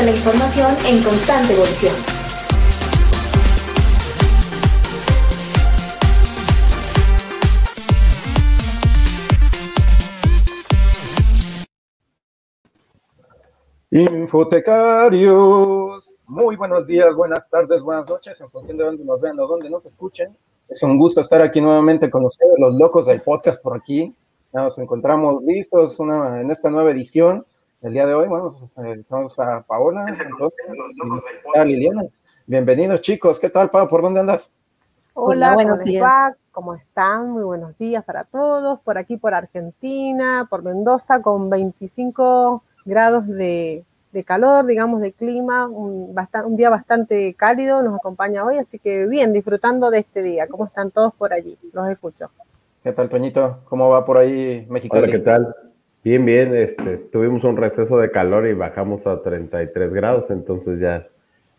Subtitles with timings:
[0.00, 1.94] con la información en constante evolución.
[13.90, 19.46] Infotecarios, muy buenos días, buenas tardes, buenas noches, en función de dónde nos vean o
[19.46, 20.34] dónde nos escuchen.
[20.66, 24.14] Es un gusto estar aquí nuevamente con ustedes, los locos del podcast por aquí.
[24.54, 27.44] Ya nos encontramos listos una, en esta nueva edición.
[27.82, 28.50] El día de hoy, bueno,
[28.94, 30.66] estamos a Paola, entonces,
[31.54, 32.02] a Liliana.
[32.46, 33.88] Bienvenidos chicos, ¿qué tal, Pau?
[33.88, 34.52] ¿Por dónde andas?
[35.14, 36.36] Hola, buenos días.
[36.52, 37.30] ¿Cómo están?
[37.30, 38.80] Muy buenos días para todos.
[38.80, 43.86] Por aquí, por Argentina, por Mendoza, con 25 grados de,
[44.26, 49.32] calor, digamos, de clima, un, un, día bastante cálido nos acompaña hoy, así que bien,
[49.32, 50.46] disfrutando de este día.
[50.48, 51.56] ¿Cómo están todos por allí?
[51.72, 52.30] Los escucho.
[52.82, 53.60] ¿Qué tal, Toñito?
[53.64, 54.98] ¿Cómo va por ahí México?
[54.98, 55.54] Hola, ¿qué tal?
[56.02, 61.06] Bien, bien, este, tuvimos un receso de calor y bajamos a 33 grados, entonces ya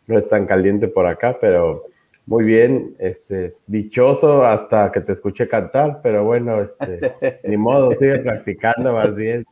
[0.07, 1.85] no es tan caliente por acá, pero
[2.25, 8.17] muy bien, este, dichoso hasta que te escuché cantar, pero bueno, este, ni modo, sigue
[8.19, 9.45] practicando más bien.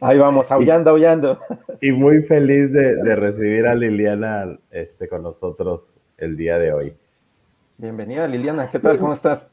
[0.00, 1.38] Ahí vamos, aullando, aullando.
[1.82, 6.96] Y muy feliz de, recibir a Liliana este, con nosotros el día de hoy.
[7.76, 8.98] Bienvenida Liliana, ¿qué tal?
[8.98, 9.48] ¿Cómo estás?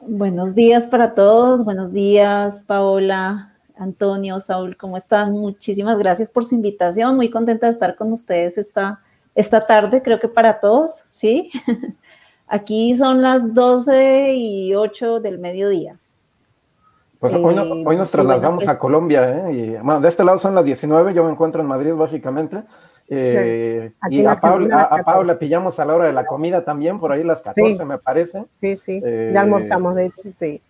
[0.00, 5.32] Buenos días para todos, buenos días Paola, Antonio, Saúl, ¿cómo están?
[5.32, 9.00] Muchísimas gracias por su invitación, muy contenta de estar con ustedes esta
[9.34, 11.50] esta tarde, creo que para todos, ¿sí?
[12.46, 15.96] Aquí son las 12 y 8 del mediodía.
[17.18, 19.52] Pues hoy, eh, nos trasladamos a Colombia, ¿eh?
[19.52, 22.64] Y, bueno, de este lado son las 19, yo me encuentro en Madrid básicamente.
[23.08, 27.22] Eh, y a Paula, a, pillamos a la hora de la comida también, por ahí
[27.22, 28.44] las 14 me parece.
[28.60, 29.00] Sí, sí,
[29.32, 30.60] ya almorzamos de hecho, sí.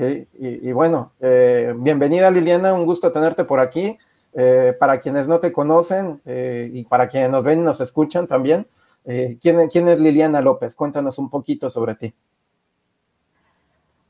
[0.00, 1.12] Sí, y, bueno,
[1.76, 3.98] bienvenida Liliana, un gusto tenerte por aquí.
[4.32, 8.28] Eh, para quienes no te conocen eh, y para quienes nos ven y nos escuchan
[8.28, 8.64] también,
[9.04, 10.76] eh, ¿quién, ¿quién, es Liliana López?
[10.76, 12.14] Cuéntanos un poquito sobre ti.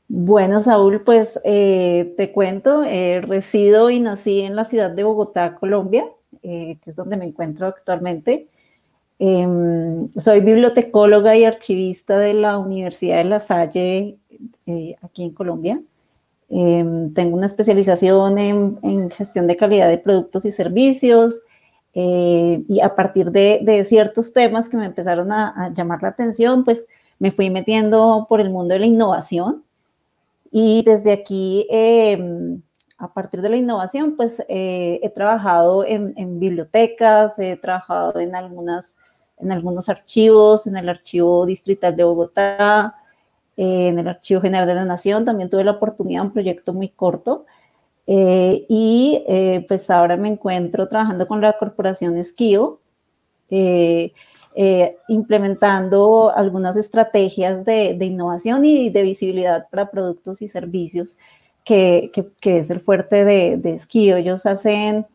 [0.07, 6.05] Bueno, Saúl, pues te cuento, resido y nací en la ciudad de Bogotá, Colombia,
[6.41, 8.47] que es donde me encuentro actualmente.
[9.19, 14.17] Em, soy bibliotecóloga y archivista de la Universidad de La Salle,
[15.01, 15.81] aquí en Colombia.
[16.53, 21.41] Em, tengo una especialización en, gestión de calidad de productos y servicios
[21.93, 26.87] eh, y a partir de, ciertos temas que me empezaron a, llamar la atención, pues
[27.19, 29.63] me fui metiendo por el mundo de la innovación.
[30.51, 32.61] Y desde aquí, em,
[32.97, 38.35] a partir de la innovación, pues eh, he trabajado en, en, bibliotecas, he trabajado en,
[38.35, 38.95] algunas,
[39.37, 42.95] en algunos archivos, en el Archivo Distrital de Bogotá,
[43.57, 46.89] eh, en el Archivo General de la Nación, también tuve la oportunidad, un proyecto muy
[46.89, 47.45] corto,
[48.07, 52.79] eh, y eh, pues ahora me encuentro trabajando con la corporación Esquío,
[55.07, 61.17] implementando algunas estrategias de, innovación y de visibilidad para productos y servicios,
[61.63, 63.79] que, que, es el fuerte de, de.
[64.17, 65.05] Ellos hacen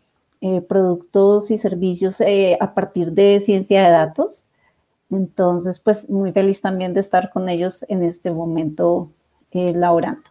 [0.68, 2.20] productos y servicios
[2.60, 4.45] a partir de ciencia de datos,
[5.10, 9.10] entonces, pues muy feliz también de estar con ellos en este momento
[9.52, 10.22] eh, laborando.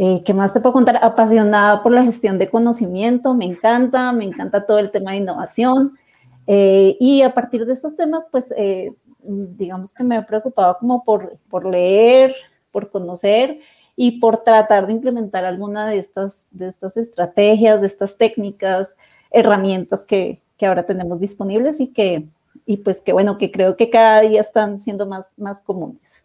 [0.00, 1.00] Eh, ¿Qué más te puedo contar?
[1.02, 5.98] Apasionada por la gestión de conocimiento, me encanta, me encanta todo el tema de innovación.
[6.46, 11.02] Eh, y a partir de estos temas, pues eh, digamos que me he preocupado como
[11.02, 12.32] por, por leer,
[12.70, 13.58] por conocer
[13.96, 18.96] y por tratar de implementar alguna de estas, de estas estrategias, de estas técnicas,
[19.32, 22.28] herramientas que, que ahora tenemos disponibles y que
[22.68, 26.22] y pues que bueno, que creo que cada día están siendo más, más comunes.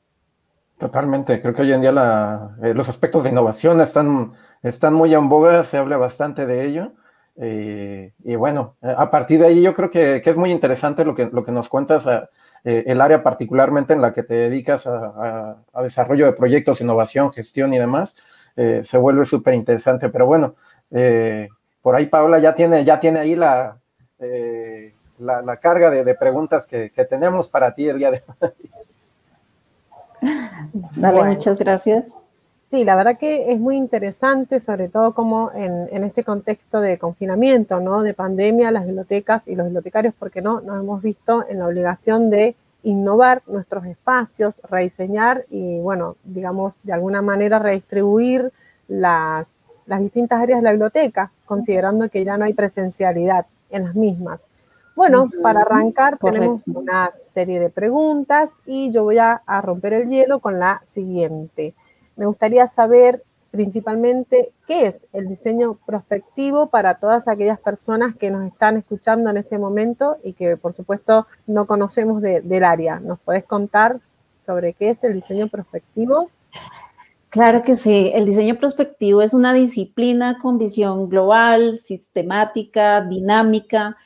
[0.77, 5.29] Totalmente, creo que hoy en día eh, los aspectos de innovación están, están muy en
[5.29, 6.91] boga, se habla bastante de ello.
[7.37, 11.15] Eh, y bueno, a partir de ahí yo creo que, que, es muy interesante lo
[11.15, 12.05] que, lo que nos cuentas,
[12.65, 17.31] eh, el área particularmente en la que te dedicas a, a, desarrollo de proyectos, innovación,
[17.31, 18.17] gestión y demás,
[18.55, 20.09] se vuelve súper interesante.
[20.09, 20.55] Pero bueno,
[21.81, 23.77] por ahí Paola ya tiene, ya tiene ahí la
[25.23, 28.51] la, carga de, preguntas que, tenemos para ti el día de hoy.
[30.95, 32.05] Dale, muchas gracias.
[32.65, 37.79] Sí, la verdad que es muy interesante, sobre todo como en, este contexto de confinamiento,
[37.79, 38.01] ¿no?
[38.01, 42.29] De pandemia, las bibliotecas y los bibliotecarios, porque no, nos hemos visto en la obligación
[42.29, 48.51] de innovar nuestros espacios, rediseñar y, bueno, digamos, de alguna manera redistribuir
[48.87, 49.53] las,
[49.85, 54.41] las distintas áreas de la biblioteca, considerando que ya no hay presencialidad en las mismas.
[54.95, 60.39] Bueno, para arrancar tenemos una serie de preguntas y yo voy a, romper el hielo
[60.39, 61.73] con la siguiente.
[62.15, 68.45] Me gustaría saber principalmente qué es el diseño prospectivo para todas aquellas personas que nos
[68.45, 72.99] están escuchando en este momento y que por supuesto no conocemos del área.
[72.99, 73.99] ¿Nos podés contar
[74.45, 76.29] sobre qué es el diseño prospectivo?
[77.29, 83.97] Claro que sí, el diseño prospectivo es una disciplina con visión global, sistemática, dinámica,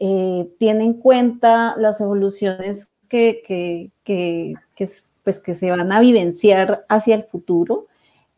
[0.00, 3.90] eh, tiene en cuenta las evoluciones que,
[5.24, 7.86] pues, que se van a vivenciar hacia el futuro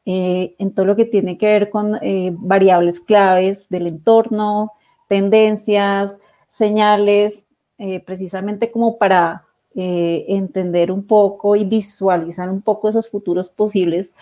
[0.06, 4.72] eh, en todo lo que tiene que ver con eh, variables claves del entorno,
[5.08, 6.18] tendencias,
[6.48, 7.46] señales,
[8.04, 14.14] precisamente como para entender un poco y visualizar un poco esos futuros posibles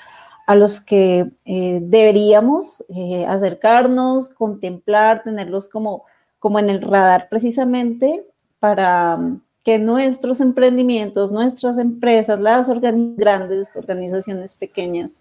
[0.47, 2.85] a los que deberíamos
[3.27, 6.05] acercarnos, contemplar, tenerlos como,
[6.39, 8.25] como en el radar precisamente
[8.61, 15.17] para mm, que nuestros emprendimientos, nuestras empresas, las grandes organizaciones pequeñas,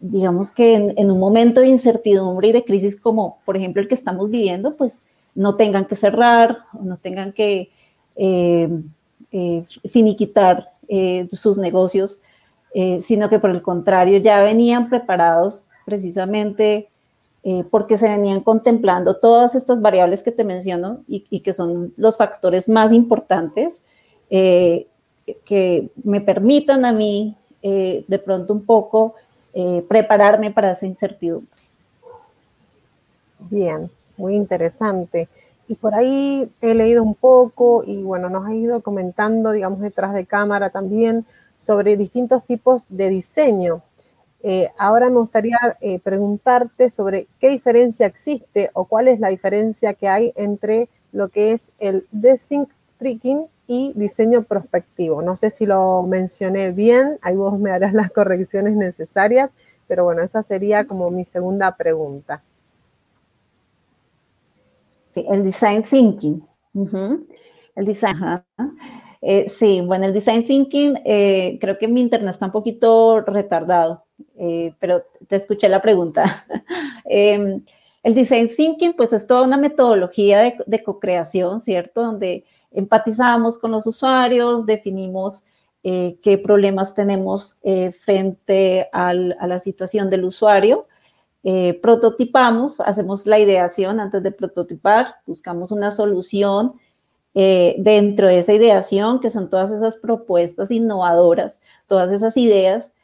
[0.00, 3.94] digamos que en, un momento de incertidumbre y de crisis como por ejemplo el que
[3.94, 5.04] estamos viviendo, pues
[5.34, 7.70] no tengan que cerrar, no tengan que
[8.16, 8.68] eh,
[9.30, 12.18] eh, finiquitar eh, sus negocios,
[13.00, 16.88] sino que por el contrario ya venían preparados precisamente
[17.70, 22.68] porque se venían contemplando todas estas variables que te menciono y, que son los factores
[22.68, 23.82] más importantes
[24.28, 29.14] que me permitan a mí eh, de pronto un poco
[29.54, 31.48] eh, prepararme para esa incertidumbre.
[33.50, 35.28] Bien, muy interesante.
[35.68, 40.12] Y por ahí he leído un poco y bueno, nos ha ido comentando, digamos, detrás
[40.12, 41.24] de cámara también
[41.56, 43.82] sobre distintos tipos de diseño.
[44.42, 45.58] Eh, ahora me gustaría
[46.02, 51.52] preguntarte sobre qué diferencia existe o cuál es la diferencia que hay entre lo que
[51.52, 52.66] es el design
[52.98, 55.22] tricking y diseño prospectivo.
[55.22, 59.50] No sé si lo mencioné bien, ahí vos me harás las correcciones necesarias,
[59.86, 62.42] pero bueno, esa sería como mi segunda pregunta.
[65.14, 66.42] Sí, el design thinking.
[67.74, 68.16] El design.
[69.24, 74.04] Eh, sí, bueno, el design thinking, eh, creo que mi internet está un poquito retardado,
[74.36, 76.44] eh, pero te escuché la pregunta.
[77.04, 77.62] Em,
[78.02, 82.02] el design thinking, pues es toda una metodología de, de co-creación, ¿cierto?
[82.02, 85.44] Donde empatizamos con los usuarios, definimos
[85.82, 87.58] qué problemas tenemos
[88.04, 90.86] frente a la situación del usuario,
[91.82, 96.74] prototipamos, hacemos la ideación antes de prototipar, buscamos una solución
[97.34, 102.94] dentro de esa ideación, que son todas esas propuestas innovadoras, todas esas ideas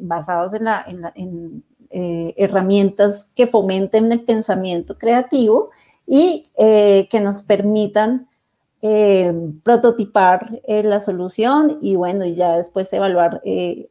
[0.00, 5.70] basadas en, en herramientas que fomenten el pensamiento creativo
[6.06, 8.28] y que nos permitan
[8.80, 13.88] eh, prototipar eh, la solución y bueno, y ya después evaluar eh,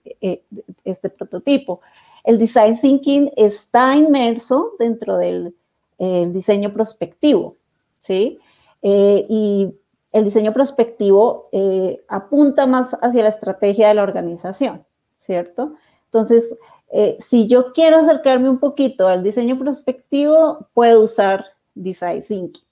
[0.85, 1.81] este prototipo.
[2.23, 5.53] El design thinking está inmerso dentro del
[6.31, 7.56] diseño prospectivo,
[8.00, 8.39] ¿sí?
[8.81, 9.74] Y
[10.13, 11.50] el diseño prospectivo
[12.07, 14.85] apunta más hacia la estrategia de la organización,
[15.18, 15.74] ¿cierto?
[16.06, 16.57] Entonces,
[17.19, 21.45] si yo quiero acercarme un poquito al diseño prospectivo, puedo usar
[21.75, 22.68] design thinking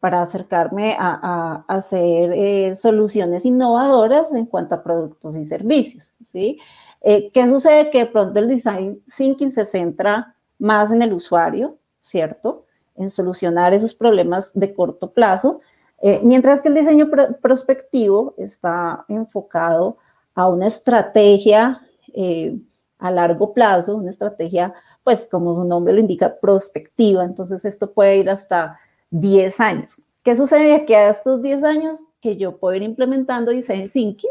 [0.00, 6.14] para acercarme a, hacer eh, soluciones innovadoras en cuanto a productos y servicios.
[6.24, 6.58] ¿sí?
[7.00, 7.90] Eh, ¿Qué sucede?
[7.90, 12.66] Que de pronto el design thinking se centra más en el usuario, ¿cierto?
[12.98, 15.60] En solucionar esos problemas de corto plazo,
[16.02, 17.08] eh, mientras que el diseño
[17.40, 19.96] prospectivo está enfocado
[20.34, 21.82] a una estrategia
[22.98, 24.74] a largo plazo, una estrategia,
[25.04, 27.24] pues como su nombre lo indica, prospectiva.
[27.24, 28.78] Entonces esto puede ir hasta
[29.10, 30.02] 10 años.
[30.22, 32.04] ¿Qué sucede aquí a estos 10 años?
[32.20, 34.30] Que yo puedo ir implementando Design Thinking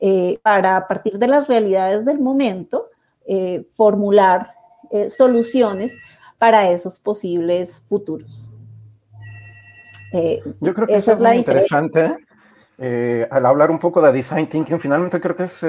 [0.00, 2.86] eh, para, a partir de las realidades del momento,
[3.26, 4.54] eh, formular
[4.90, 5.92] eh, soluciones
[6.38, 8.50] para esos posibles futuros.
[10.60, 12.16] yo creo que eso es, muy interesante.
[13.30, 15.62] al hablar un poco de Design Thinking, finalmente creo que es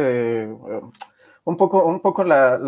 [1.50, 2.60] un poco, un poco la,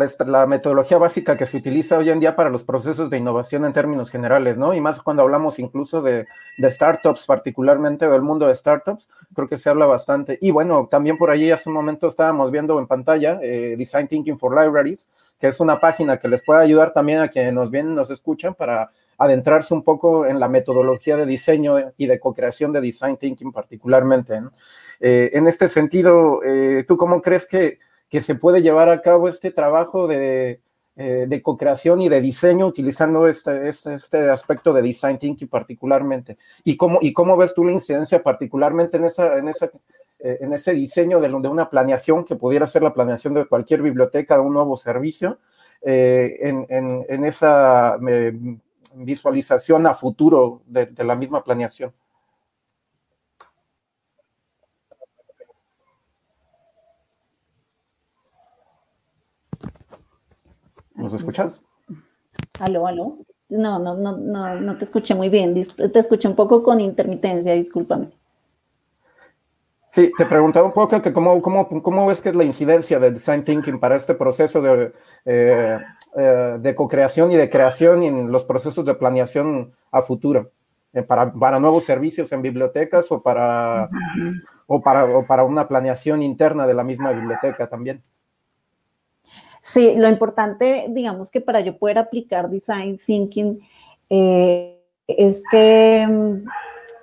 [0.48, 4.10] metodología básica que se utiliza hoy en día para los procesos de innovación en términos
[4.10, 4.74] generales, ¿no?
[4.74, 6.26] Y más cuando hablamos incluso de,
[6.58, 10.36] de, startups, particularmente del mundo de startups, creo que se habla bastante.
[10.40, 14.36] Y bueno, también por allí hace un momento estábamos viendo en pantalla eh, Design Thinking
[14.36, 15.08] for Libraries,
[15.38, 18.54] que es una página que les puede ayudar también a quienes nos vienen, nos escuchan
[18.54, 23.52] para adentrarse un poco en la metodología de diseño y de co-creación de Design Thinking
[23.52, 24.40] particularmente.
[24.40, 24.50] ¿no?
[24.98, 27.78] Eh, en este sentido, eh, ¿tú cómo crees que
[28.12, 30.60] que se puede llevar a cabo este trabajo de,
[30.96, 36.36] eh, de co-creación y de diseño utilizando este, este, este, aspecto de design thinking particularmente.
[36.62, 39.70] ¿Y cómo, ¿Y cómo ves tú la incidencia particularmente en esa, en esa,
[40.18, 44.34] en ese diseño de, de, una planeación que pudiera ser la planeación de cualquier biblioteca,
[44.34, 45.38] de un nuevo servicio,
[45.80, 47.96] en, en, en, esa
[48.92, 51.94] visualización a futuro de, de la misma planeación.
[60.94, 61.62] ¿Nos escuchas?
[62.60, 63.18] Aló, aló.
[63.48, 65.54] No, no, no, no, no te escuché muy bien.
[65.54, 68.10] Te escuché un poco con intermitencia, discúlpame.
[69.92, 73.12] Sí, te preguntaba un poco que cómo, cómo, cómo ves que es la incidencia del
[73.12, 74.94] design thinking para este proceso de,
[75.26, 75.78] eh,
[76.16, 80.50] eh, de co-creación y de creación y en los procesos de planeación a futuro,
[80.94, 83.90] eh, para, para, nuevos servicios en bibliotecas o para,
[84.66, 88.02] o, para, o para una planeación interna de la misma biblioteca también.
[89.62, 93.60] Sí, lo importante, digamos que para yo poder aplicar design thinking
[95.06, 96.44] es que mm,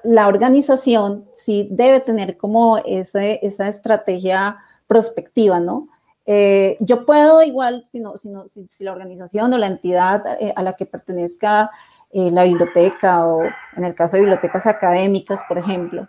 [0.04, 3.24] la organización sí debe tener como esa
[3.68, 5.88] estrategia prospectiva, ¿no?
[6.26, 10.54] Eh, yo puedo igual, si, no, si, no, si, la organización o la entidad eh,
[10.56, 11.72] a la que pertenezca
[12.12, 13.42] eh, la biblioteca o
[13.76, 16.08] en el caso de bibliotecas académicas, por ejemplo,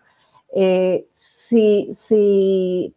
[1.12, 2.94] si, si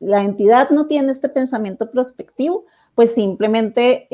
[0.00, 2.64] la entidad no tiene este pensamiento prospectivo,
[2.94, 4.08] pues simplemente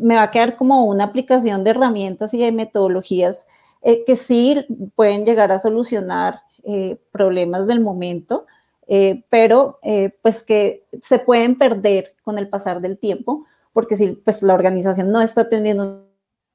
[0.00, 3.46] me va a quedar como una aplicación de herramientas y de metodologías
[3.88, 8.44] eh, que sí pueden llegar a solucionar eh, problemas del momento,
[8.88, 9.78] eh, pero
[10.22, 15.12] pues que se pueden perder con el pasar del tiempo, porque si pues la organización
[15.12, 16.04] no está teniendo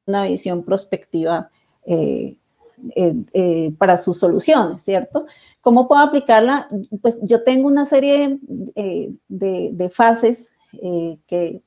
[0.06, 1.50] una visión prospectiva
[3.77, 5.25] para sus soluciones, ¿cierto?
[5.61, 6.67] ¿Cómo puedo aplicarla?
[7.01, 10.51] Pues yo tengo una serie de, de, fases
[11.27, 11.61] que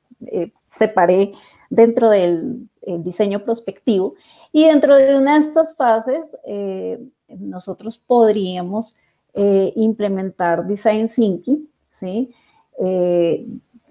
[0.66, 1.32] separé
[1.70, 2.68] dentro del
[3.00, 4.14] diseño prospectivo
[4.56, 8.94] y dentro de una de estas fases, eh, nosotros podríamos
[9.34, 12.32] eh, implementar Design Thinking, ¿sí?
[12.78, 13.44] Eh,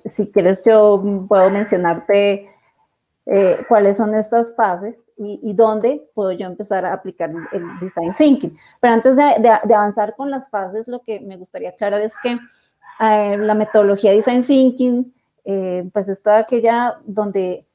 [0.06, 2.48] si quieres, yo puedo mencionarte
[3.68, 8.58] cuáles son estas fases y, dónde puedo yo empezar a aplicar el Design Thinking.
[8.82, 9.24] Pero antes de,
[9.64, 12.38] de avanzar con las fases, lo que me gustaría aclarar es que
[13.00, 15.14] la metodología Design Thinking,
[15.92, 17.66] pues es toda aquella donde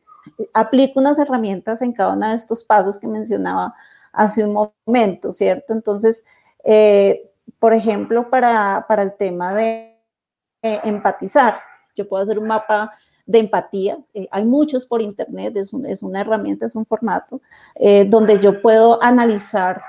[0.53, 3.75] aplico unas herramientas en cada uno de estos pasos que mencionaba
[4.13, 5.73] hace un momento, ¿cierto?
[5.73, 6.25] Entonces,
[6.65, 9.97] eh, por ejemplo, para, el tema de
[10.63, 11.61] empatizar,
[11.95, 12.93] yo puedo hacer un mapa
[13.29, 13.99] de empatía.
[14.13, 17.41] Eh, hay muchos por internet, es, una herramienta, es un formato,
[17.77, 19.81] eh, donde yo puedo analizar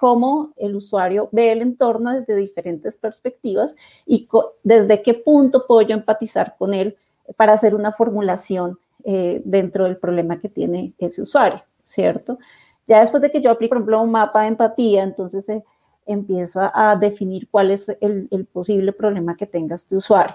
[0.00, 4.26] cómo el usuario ve el entorno desde diferentes perspectivas y
[4.62, 6.96] desde qué punto puedo yo empatizar con él
[7.36, 12.38] para hacer una formulación eh, dentro del problema que tiene ese usuario, ¿cierto?
[12.86, 15.64] Ya después de que yo aplico, por ejemplo, un mapa de empatía, entonces eh,
[16.06, 20.34] empiezo a, definir cuál es el, posible problema que tenga este usuario.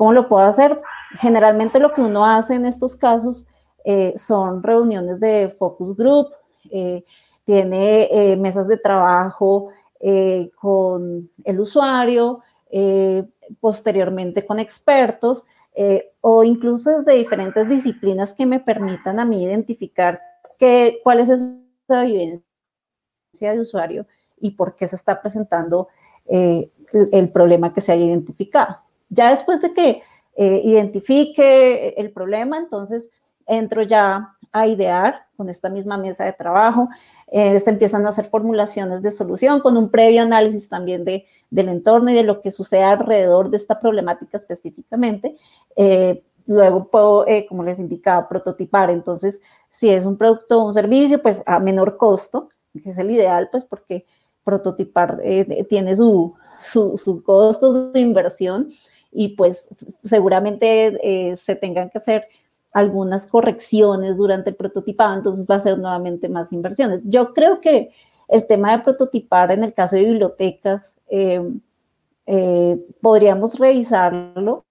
[0.00, 0.80] ¿Cómo lo puedo hacer?
[1.18, 3.46] Generalmente lo que uno hace en estos casos
[3.84, 6.28] eh, son reuniones de focus group,
[7.44, 9.68] tiene mesas de trabajo
[10.56, 12.40] con el usuario,
[13.60, 20.20] posteriormente con expertos, eh, o incluso desde diferentes disciplinas que me permitan a mí identificar
[20.58, 22.42] qué, cuál es esa vivencia
[23.38, 24.06] de usuario
[24.40, 25.88] y por qué se está presentando
[26.26, 26.70] eh,
[27.12, 28.80] el, problema que se haya identificado.
[29.10, 30.02] Ya después de que
[30.36, 33.10] eh, identifique el problema, entonces
[33.46, 36.88] entro ya a idear con esta misma mesa de trabajo,
[37.32, 42.10] se empiezan a hacer formulaciones de solución con un previo análisis también de, del entorno
[42.10, 45.36] y de lo que sucede alrededor de esta problemática específicamente.
[45.76, 48.90] Eh, luego puedo, eh, como les indicaba, prototipar.
[48.90, 52.50] Entonces, si es un producto o un servicio, pues a menor costo,
[52.82, 54.04] que es el ideal, pues porque
[54.42, 58.68] prototipar eh, tiene su, su, su, costo, su inversión,
[59.12, 59.68] y pues
[60.04, 62.26] seguramente se tengan que hacer
[62.72, 67.00] algunas correcciones durante el prototipado, entonces va a ser nuevamente más inversiones.
[67.04, 67.90] Yo creo que
[68.28, 70.98] el tema de prototipar en el caso de bibliotecas,
[73.00, 74.64] podríamos revisarlo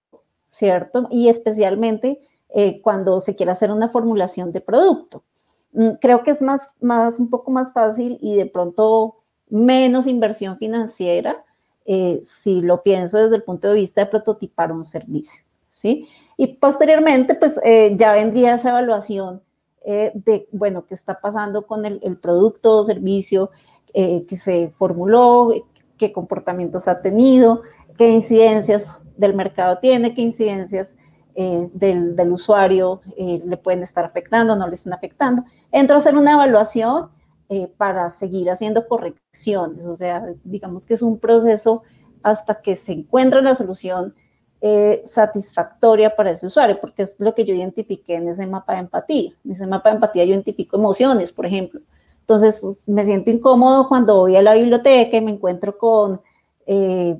[0.50, 1.06] ¿cierto?
[1.10, 2.20] Y especialmente
[2.50, 5.24] eh, cuando se quiere hacer una formulación de producto.
[5.72, 9.16] Mm, creo que es más, más, un poco más fácil y de pronto
[9.48, 11.44] menos inversión financiera
[11.92, 16.08] eh, si lo pienso desde el punto de vista de prototipar un servicio, ¿sí?
[16.36, 19.42] Y posteriormente, pues eh, ya vendría esa evaluación
[19.82, 23.50] de, bueno, qué está pasando con el, el producto o servicio
[23.92, 25.52] que se formuló,
[25.96, 27.62] qué comportamientos ha tenido,
[27.96, 30.96] qué incidencias del mercado tiene, qué incidencias
[31.34, 35.44] eh, del, usuario eh, le pueden estar afectando, no le están afectando.
[35.70, 37.08] Entro a hacer una evaluación
[37.52, 41.82] eh, para seguir haciendo correcciones, o sea, digamos que es un proceso
[42.22, 44.14] hasta que se encuentra la solución
[44.60, 48.78] eh, satisfactoria para ese usuario, porque es lo que yo identifiqué en ese mapa de
[48.78, 49.32] empatía.
[49.44, 51.80] En ese mapa de empatía yo identifico emociones, por ejemplo.
[52.20, 56.20] Entonces me siento incómodo cuando voy a la biblioteca y me encuentro con
[56.66, 57.18] eh,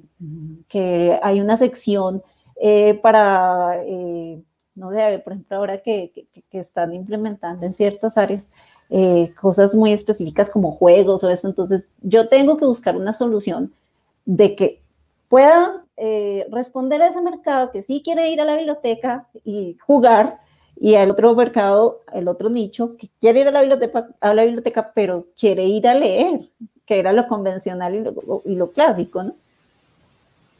[0.68, 2.22] que hay una sección
[3.02, 3.82] para,
[4.76, 6.12] no sé, por ejemplo, ahora que,
[6.52, 8.48] están implementando en ciertas áreas
[9.40, 13.72] cosas muy específicas como juegos o eso, entonces yo tengo que buscar una solución
[14.24, 14.80] de que
[15.28, 20.40] pueda eh, responder a ese mercado que sí quiere ir a la biblioteca y jugar,
[20.76, 24.44] y al otro mercado, el otro nicho, que quiere ir a la biblioteca, a la
[24.44, 26.48] biblioteca pero quiere ir a leer,
[26.86, 29.34] que era lo convencional y lo, y lo clásico, ¿no?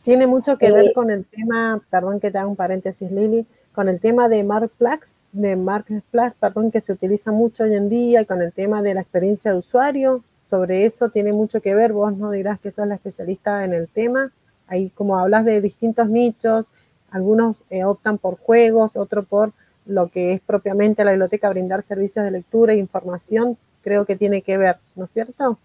[0.02, 3.46] Tiene mucho que ver eh, con el tema, perdón que te haga un paréntesis, Lili,
[3.74, 8.22] con el tema de Marketplace, de Marketplace, perdón, que se utiliza mucho hoy en día,
[8.22, 10.22] y con el tema de la experiencia de usuario.
[10.42, 13.88] Sobre eso tiene mucho que ver, vos no dirás que sos la especialista en el
[13.88, 14.32] tema,
[14.70, 16.64] Ahí como hablas de distintos nichos,
[17.10, 19.52] algunos eh, optan por juegos, otro por
[19.84, 24.42] lo que es propiamente la biblioteca, brindar servicios de lectura e información, creo que tiene
[24.42, 25.58] que ver, ¿no es cierto?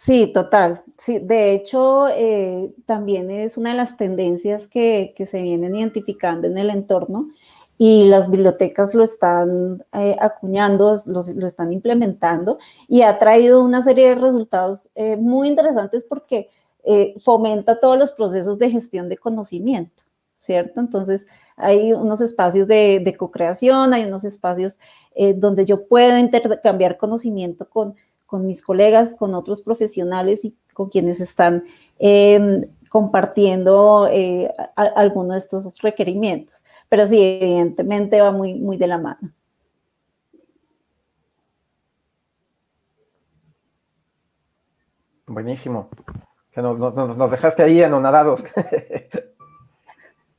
[0.00, 0.84] Sí, total.
[0.96, 6.56] Sí, de hecho, eh, también es una de las tendencias que, se vienen identificando en
[6.56, 7.28] el entorno
[7.78, 14.10] y las bibliotecas lo están eh, acuñando, lo, están implementando y ha traído una serie
[14.10, 16.48] de resultados eh, muy interesantes porque
[17.20, 20.04] fomenta todos los procesos de gestión de conocimiento,
[20.38, 20.80] ¿cierto?
[20.80, 21.26] Entonces
[21.56, 24.78] hay unos espacios de, de co-creación, hay unos espacios
[25.36, 27.94] donde yo puedo intercambiar conocimiento con,
[28.28, 31.64] con mis colegas, con otros profesionales y con quienes están
[31.98, 34.08] em, compartiendo
[34.76, 39.18] algunos de estos requerimientos pero sí, evidentemente va muy, muy de la mano.
[45.26, 45.90] Buenísimo.
[46.56, 48.44] nos, dejaste ahí anonadados.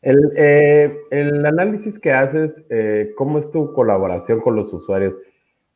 [0.01, 5.13] El, eh, el, análisis que haces, eh, ¿cómo es tu colaboración con los usuarios?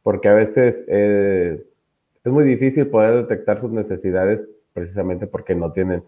[0.02, 1.62] Porque a veces eh,
[2.24, 6.04] es muy difícil poder detectar sus necesidades precisamente porque no tienen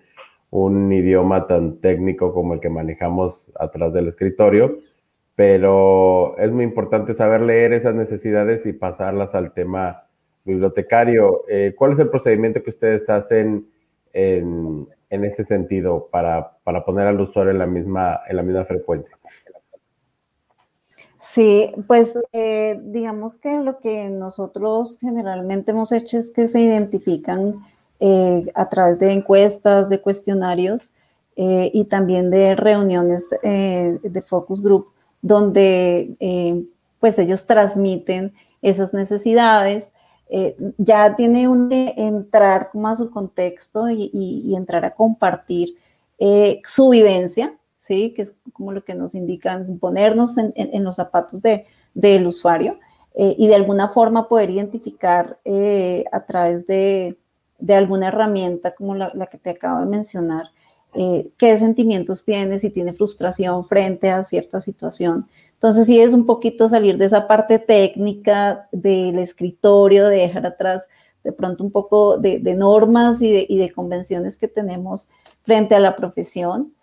[0.50, 4.78] un idioma tan técnico como el que manejamos atrás del escritorio,
[5.36, 10.06] pero es muy importante saber leer esas necesidades y pasarlas al tema
[10.46, 11.44] bibliotecario.
[11.50, 13.68] Eh, ¿Cuál es el procedimiento que ustedes hacen
[14.14, 19.18] en, ese sentido para, poner al usuario en la misma, en la misma frecuencia?
[21.26, 27.66] Sí, pues eh, digamos que lo que nosotros generalmente hemos hecho es que se identifican
[28.00, 30.92] eh, a través de encuestas, de cuestionarios
[31.36, 34.88] eh, y también de reuniones de focus group,
[35.22, 36.68] donde
[37.00, 39.94] pues ellos transmiten esas necesidades.
[40.78, 45.76] ya tiene que entrar como a su contexto y, entrar a compartir
[46.66, 47.56] su vivencia,
[47.86, 48.14] ¿sí?
[48.16, 52.80] que es como lo que nos indican, ponernos en, los zapatos de, del usuario
[53.18, 55.38] y de alguna forma poder identificar
[56.12, 57.18] a través de,
[57.60, 60.52] de alguna herramienta como la, que te acabo de mencionar,
[60.94, 65.28] eh, qué sentimientos tiene, si tiene frustración frente a cierta situación.
[65.54, 70.88] Entonces, sí es un poquito salir de esa parte técnica del escritorio, de dejar atrás
[71.24, 75.08] de pronto un poco de, normas y de, convenciones que tenemos
[75.42, 76.75] frente a la profesión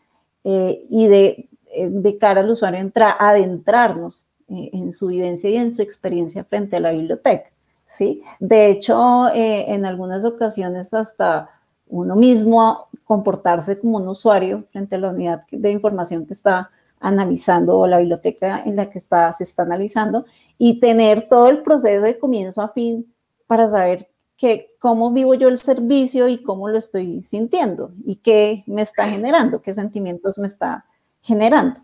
[0.45, 5.71] eh, y de, eh, de, cara al usuario entrar, adentrarnos en su vivencia y en
[5.71, 7.53] su experiencia frente a la biblioteca.
[7.87, 8.23] ¿sí?
[8.41, 11.51] De hecho, eh, en algunas ocasiones hasta
[11.89, 17.79] uno mismo comportarse como un usuario frente a la unidad de información que está analizando
[17.79, 20.25] o la biblioteca en la que está, se está analizando
[20.57, 23.13] y tener todo el proceso de comienzo a fin
[23.47, 24.09] para saber
[24.43, 29.07] que, cómo vivo yo el servicio y cómo lo estoy sintiendo y qué me está
[29.07, 30.85] generando, qué sentimientos me está
[31.21, 31.81] generando.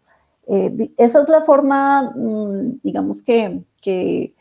[0.48, 4.34] Eh, esa es la forma, mm, digamos que, que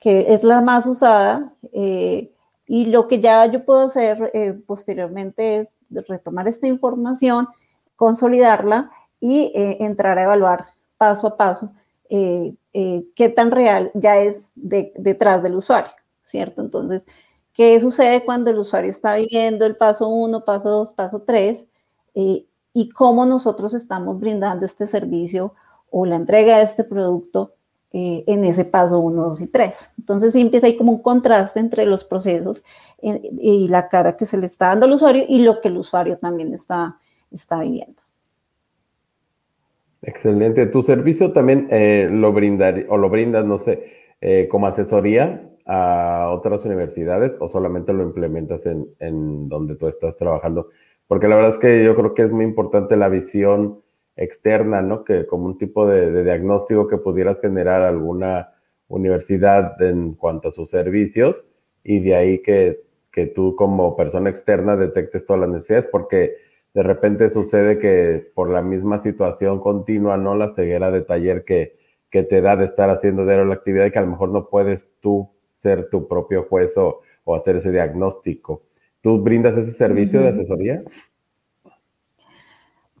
[0.00, 1.52] es la más usada.
[1.72, 2.32] Eh,
[2.66, 5.76] y lo que ya yo puedo hacer eh, posteriormente es
[6.08, 7.46] retomar esta información,
[7.94, 10.66] consolidarla y eh, entrar a evaluar
[10.98, 11.70] paso a paso
[12.08, 15.92] qué tan real ya es detrás del usuario,
[16.24, 16.60] ¿cierto?
[16.60, 17.06] Entonces,
[17.56, 21.66] ¿qué sucede cuando el usuario está viviendo el paso 1, paso 2, paso 3?
[22.18, 25.54] y cómo nosotros estamos brindando este servicio
[25.90, 27.56] o la entrega de este producto
[27.98, 29.92] eh, en ese paso 1, 2 y 3.
[29.98, 32.62] Entonces sí empieza ahí como un contraste entre los procesos
[33.00, 35.78] eh, y la cara que se le está dando al usuario y lo que el
[35.78, 36.98] usuario también está,
[37.30, 38.02] está viviendo.
[40.02, 40.66] Excelente.
[40.66, 46.64] Tu servicio también eh, lo brindar o lo brindas, no sé, como asesoría a otras
[46.64, 50.68] universidades o solamente lo implementas en, en, donde tú estás trabajando?
[51.06, 53.82] Porque la verdad es que yo creo que es muy importante la visión
[54.16, 55.04] externa, ¿no?
[55.04, 58.52] Que como un tipo de, diagnóstico que pudieras generar alguna
[58.88, 61.44] universidad en cuanto a sus servicios
[61.84, 66.36] y de ahí que, que tú como persona externa detectes todas las necesidades, porque
[66.74, 70.34] de repente sucede que por la misma situación continua, ¿no?
[70.34, 71.76] La ceguera de taller que,
[72.10, 74.48] que te da de estar haciendo de la actividad y que a lo mejor no
[74.48, 75.30] puedes tú
[75.66, 77.00] ser tu propio juez o,
[77.34, 78.62] hacer ese diagnóstico.
[79.00, 80.82] ¿Tú brindas ese servicio de asesoría?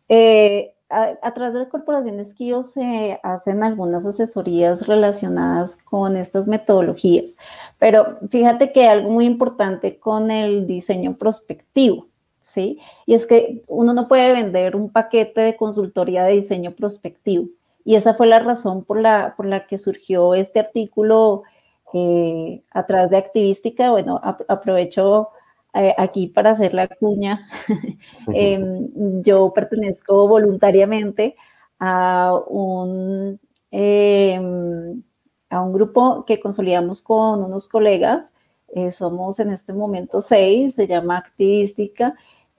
[0.08, 7.36] Eh, a, través de la corporación Esquío se hacen algunas asesorías relacionadas con estas metodologías,
[7.78, 12.06] pero fíjate que hay algo muy importante con el diseño prospectivo,
[12.40, 12.78] ¿sí?
[13.04, 17.46] Y es que uno no puede vender un paquete de consultoría de diseño prospectivo.
[17.84, 21.44] Y esa fue la razón por la, por la que surgió este artículo
[21.92, 23.90] eh, a través de Activística.
[23.90, 25.28] Bueno, aprovecho
[25.74, 27.48] eh, aquí para hacer la cuña.
[28.34, 31.36] Em, yo pertenezco voluntariamente
[31.78, 35.02] a un, em,
[35.50, 38.32] a un grupo que consolidamos con unos colegas.
[38.74, 42.14] Eh, somos en este momento seis, se llama Activística,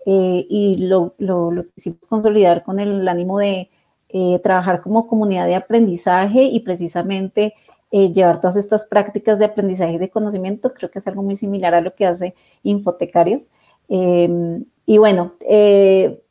[0.05, 3.69] y lo, lo, lo quisimos consolidar con el ánimo de
[4.09, 7.55] eh, trabajar como comunidad de aprendizaje y precisamente
[7.91, 11.35] eh, llevar todas estas prácticas de aprendizaje y de conocimiento, creo que es algo muy
[11.35, 13.49] similar a lo que hace Infotecarios.
[13.87, 16.21] Em, y bueno, eh,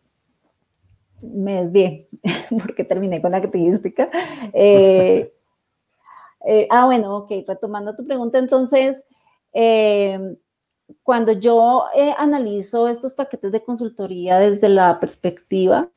[1.22, 2.08] me desvié
[2.62, 4.10] porque terminé con la activística.
[6.70, 9.06] ah, bueno, ok, retomando tu pregunta, entonces,
[9.52, 10.36] em,
[11.02, 11.84] cuando yo
[12.18, 15.88] analizo estos paquetes de consultoría desde la perspectiva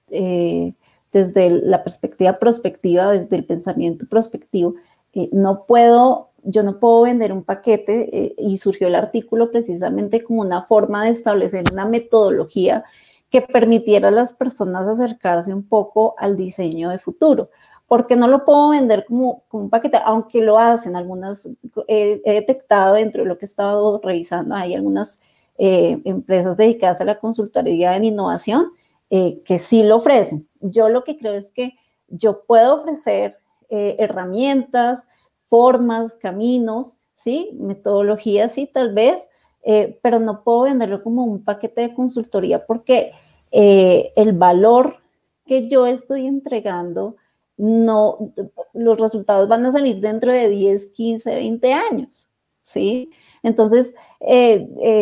[1.11, 4.75] desde la perspectiva prospectiva, desde el pensamiento prospectivo,
[5.13, 10.23] eh, no puedo, yo no puedo vender un paquete eh, y surgió el artículo precisamente
[10.23, 12.83] como una forma de establecer una metodología
[13.29, 17.49] que permitiera a las personas acercarse un poco al diseño de futuro.
[17.87, 21.47] Porque no lo puedo vender como, como un paquete, aunque lo hacen algunas,
[21.87, 25.19] he detectado dentro de lo que he estado revisando, hay algunas
[25.57, 28.73] eh, empresas dedicadas a la consultoría en innovación
[29.09, 31.73] que sí lo ofrecen, yo lo que creo es que
[32.09, 33.39] yo puedo ofrecer
[33.69, 35.07] eh, herramientas,
[35.47, 37.51] formas, caminos, ¿sí?
[37.59, 39.29] Metodologías, sí, tal vez,
[39.63, 43.11] eh, pero no puedo venderlo como un paquete de consultoría porque
[43.51, 44.97] eh, el valor
[45.45, 47.15] que yo estoy entregando,
[47.57, 48.33] no,
[48.73, 52.29] los resultados van a salir dentro de 10, 15, 20 años,
[52.61, 53.11] ¿sí?
[53.43, 53.93] Entonces,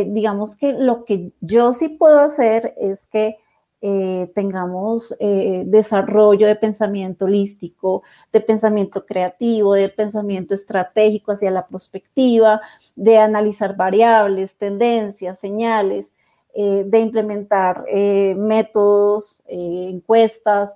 [0.08, 3.38] digamos que lo que yo sí puedo hacer es que
[3.80, 8.02] eh, tengamos eh, desarrollo de pensamiento holístico,
[8.34, 12.60] de pensamiento creativo, de pensamiento estratégico hacia la perspectiva,
[12.96, 16.12] de analizar variables, tendencias, señales,
[16.56, 17.86] eh, de implementar
[18.36, 20.76] métodos, encuestas,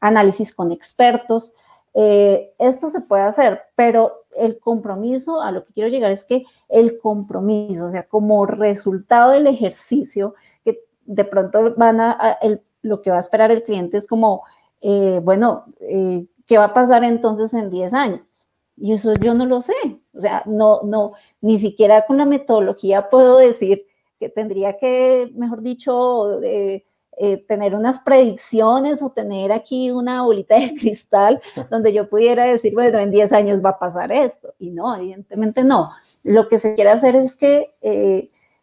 [0.00, 1.52] análisis con expertos.
[1.92, 6.98] esto se puede hacer, pero el compromiso, a lo que quiero llegar es que el
[6.98, 10.34] compromiso, o sea, como resultado del ejercicio,
[11.08, 12.38] de pronto van a,
[12.82, 14.44] lo que va a esperar el cliente es como,
[14.82, 18.50] eh, bueno, eh, ¿qué va a pasar entonces en 10 años?
[18.76, 19.72] Y eso yo no lo sé.
[20.14, 23.86] O sea, no, no, ni siquiera con la metodología puedo decir
[24.20, 26.84] que tendría que, mejor dicho, eh,
[27.48, 31.40] tener unas predicciones o tener aquí una bolita de cristal
[31.70, 34.54] donde yo pudiera decir, bueno, en 10 años va a pasar esto.
[34.58, 35.90] Y no, evidentemente no.
[36.22, 37.74] Lo que se quiere hacer es que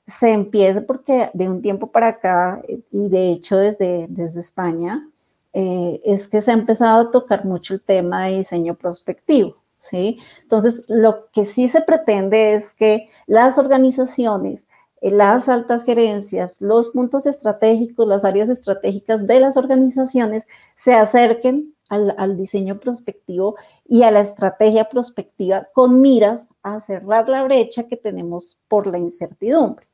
[0.07, 5.07] se empieza porque de un tiempo para acá, y de hecho desde, desde España,
[5.53, 10.19] eh, es que se ha empezado a tocar mucho el tema de diseño prospectivo, ¿sí?
[10.43, 14.67] Entonces, lo que sí se pretende es que las organizaciones,
[15.01, 21.73] eh, las altas gerencias, los puntos estratégicos, las áreas estratégicas de las organizaciones se acerquen
[21.89, 23.55] al, diseño prospectivo
[23.87, 28.97] y a la estrategia prospectiva con miras a cerrar la brecha que tenemos por la
[28.97, 29.87] incertidumbre.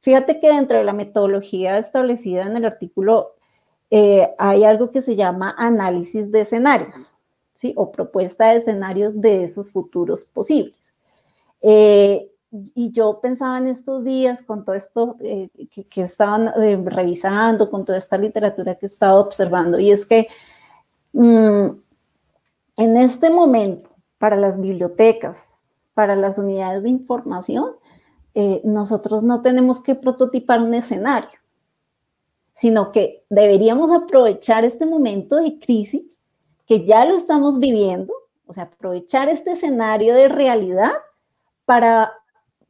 [0.00, 3.34] Fíjate que dentro de la metodología establecida en el artículo
[3.90, 7.16] eh, hay algo que se llama análisis de escenarios,
[7.52, 7.72] ¿sí?
[7.76, 10.92] O propuesta de escenarios de esos futuros posibles.
[11.60, 15.50] Eh, y yo pensaba en estos días con todo esto eh,
[15.90, 16.52] que, estaban
[16.84, 20.28] revisando, con toda esta literatura que he estado observando, y es que
[21.12, 21.66] mm,
[22.76, 25.54] en este momento, para las bibliotecas,
[25.94, 27.72] para las unidades de información,
[28.38, 31.38] eh, nosotros no tenemos que prototipar un escenario,
[32.52, 36.18] sino que deberíamos aprovechar este momento de crisis
[36.66, 38.12] que ya lo estamos viviendo,
[38.46, 40.92] o sea, aprovechar este escenario de realidad
[41.64, 42.12] para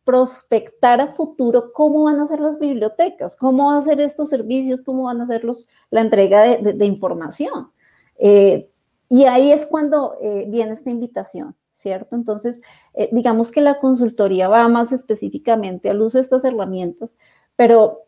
[0.04, 4.82] prospectar a futuro cómo van a ser las bibliotecas, cómo van a ser estos servicios,
[4.82, 7.72] cómo van a ser los, la entrega de, información.
[8.20, 8.70] Eh,
[9.08, 12.16] y ahí es cuando eh, viene esta invitación, ¿cierto?
[12.16, 12.62] Entonces,
[12.94, 17.16] eh, digamos que la consultoría va más específicamente al uso de estas herramientas,
[17.54, 18.02] pero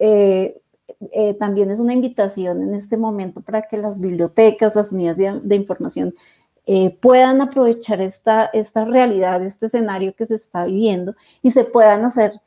[1.39, 6.15] también es una invitación en este momento para que las bibliotecas, las unidades de, información
[7.01, 12.41] puedan aprovechar esta, esta realidad, este escenario que se está viviendo y se puedan hacer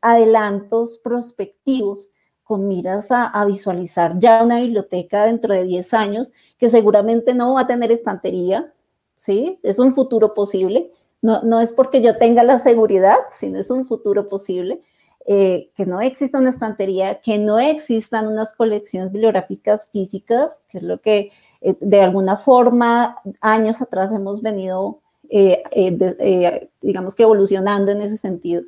[0.00, 2.10] adelantos prospectivos
[2.44, 7.62] con miras a, visualizar ya una biblioteca dentro de 10 años que seguramente no va
[7.62, 8.72] a tener estantería,
[9.16, 9.58] ¿sí?
[9.62, 10.92] Es un futuro posible.
[11.22, 14.80] No, no es porque yo tenga la seguridad, sino es un futuro posible.
[15.26, 20.84] Eh, que no exista una estantería, que no existan unas colecciones bibliográficas físicas, que es
[20.84, 21.30] lo que
[21.62, 25.00] eh, de alguna forma años atrás hemos venido,
[25.30, 28.64] eh, digamos que evolucionando en ese sentido.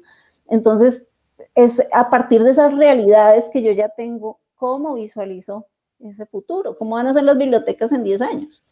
[0.48, 1.06] Entonces,
[1.54, 5.66] es a partir de esas realidades que yo ya tengo, cómo visualizo
[6.00, 8.64] ese futuro, cómo van a ser las bibliotecas en 10 años.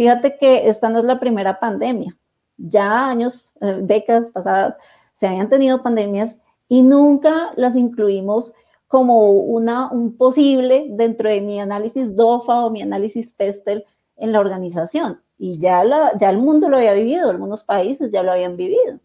[0.00, 2.16] Fíjate que esta no es la primera pandemia.
[2.56, 4.78] Ya años, eh, décadas pasadas,
[5.12, 8.54] se habían tenido pandemias y nunca las incluimos
[8.88, 13.84] como una, un posible dentro de mi análisis DOFA o mi análisis PESTEL
[14.16, 15.20] en la organización.
[15.36, 18.98] Y ya, la, ya el mundo lo había vivido, algunos países ya lo habían vivido.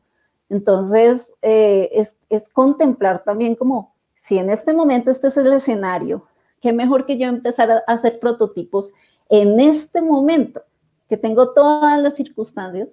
[0.48, 6.24] Entonces, eh, es, contemplar también como, si en este momento este es el escenario,
[6.62, 8.94] qué mejor que yo empezar a hacer prototipos
[9.28, 10.64] en este momento,
[11.08, 12.90] que tengo todas las circunstancias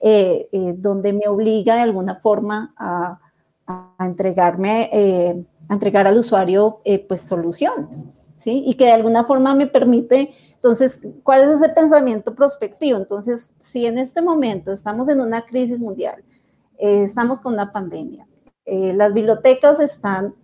[0.00, 3.20] eh, eh, donde me obliga de alguna forma a,
[3.98, 8.04] entregarme, a entregar al usuario pues soluciones,
[8.36, 8.62] ¿sí?
[8.64, 10.32] Y que de alguna forma me permite
[10.66, 12.98] entonces, ¿cuál es ese pensamiento prospectivo?
[12.98, 16.24] Entonces, si en este momento estamos en una crisis mundial,
[16.76, 18.26] eh, estamos con una pandemia.
[18.64, 19.78] Eh, las bibliotecas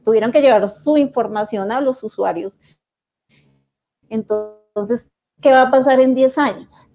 [0.04, 2.60] tuvieron que llevar su información a los usuarios.
[4.08, 6.91] Entonces, ¿qué va a pasar en 10 años?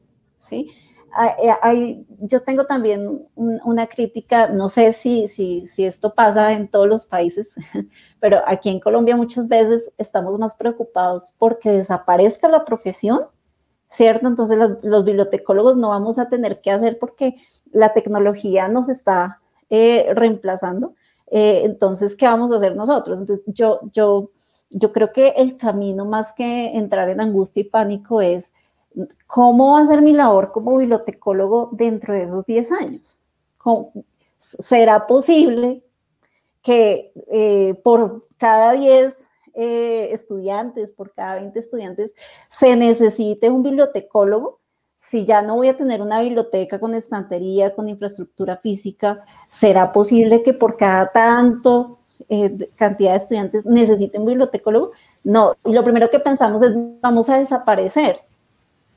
[0.48, 0.72] ¿Sí?
[1.14, 6.88] Hay, yo tengo también una crítica, no sé si, si, si, esto pasa en todos
[6.88, 7.56] los países,
[8.20, 13.22] pero aquí en Colombia muchas veces estamos más preocupados porque desaparezca la profesión,
[13.90, 14.28] ¿cierto?
[14.28, 17.38] Entonces los bibliotecólogos no vamos a tener que hacer porque
[17.72, 20.94] la tecnología nos está eh, reemplazando.
[21.32, 23.20] Eh, entonces, ¿qué vamos a hacer nosotros?
[23.20, 24.32] Entonces, yo, yo,
[24.70, 28.54] yo creo que el camino más que entrar en angustia y pánico es
[29.26, 33.20] cómo va a ser mi labor como bibliotecólogo dentro de esos 10 años.
[34.38, 35.84] ¿Será posible
[36.62, 42.12] que eh, por cada 10 estudiantes, por cada 20 estudiantes,
[42.48, 44.60] se necesite un bibliotecólogo?
[44.98, 50.42] si ya no voy a tener una biblioteca con estantería, con infraestructura física, ¿será posible
[50.42, 54.92] que por cada tanto eh, cantidad de estudiantes necesiten un bibliotecólogo?
[55.24, 58.22] No, y lo primero que pensamos es vamos a desaparecer.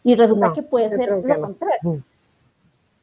[0.03, 2.03] Y resulta que puede ser lo contrario.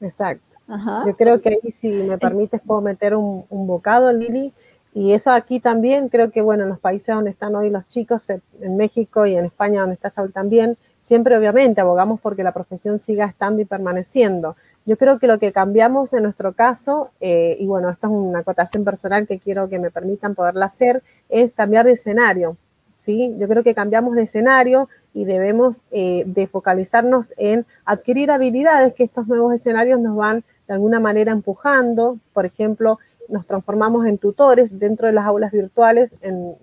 [0.02, 0.58] Exacto.
[1.06, 4.54] Yo creo que ahí, si me permites, puedo meter un, un, bocado, Lili.
[4.94, 8.30] Y eso aquí también, creo que, bueno, en los países donde están hoy los chicos,
[8.30, 13.00] en México y en España, donde está Saúl también, siempre obviamente abogamos porque la profesión
[13.00, 14.58] siga estando y permaneciendo.
[14.86, 18.40] Yo creo que lo que cambiamos en nuestro caso, eh, y bueno, esto es una
[18.40, 22.58] acotación personal que quiero que me permitan poderla hacer, es cambiar de escenario.
[22.98, 23.36] ¿sí?
[23.38, 29.04] Yo creo que cambiamos de escenario y debemos eh, de focalizarnos en adquirir habilidades que
[29.04, 32.20] estos nuevos escenarios nos van de alguna manera empujando.
[32.34, 36.56] Por ejemplo, nos transformamos en tutores dentro de las aulas virtuales en,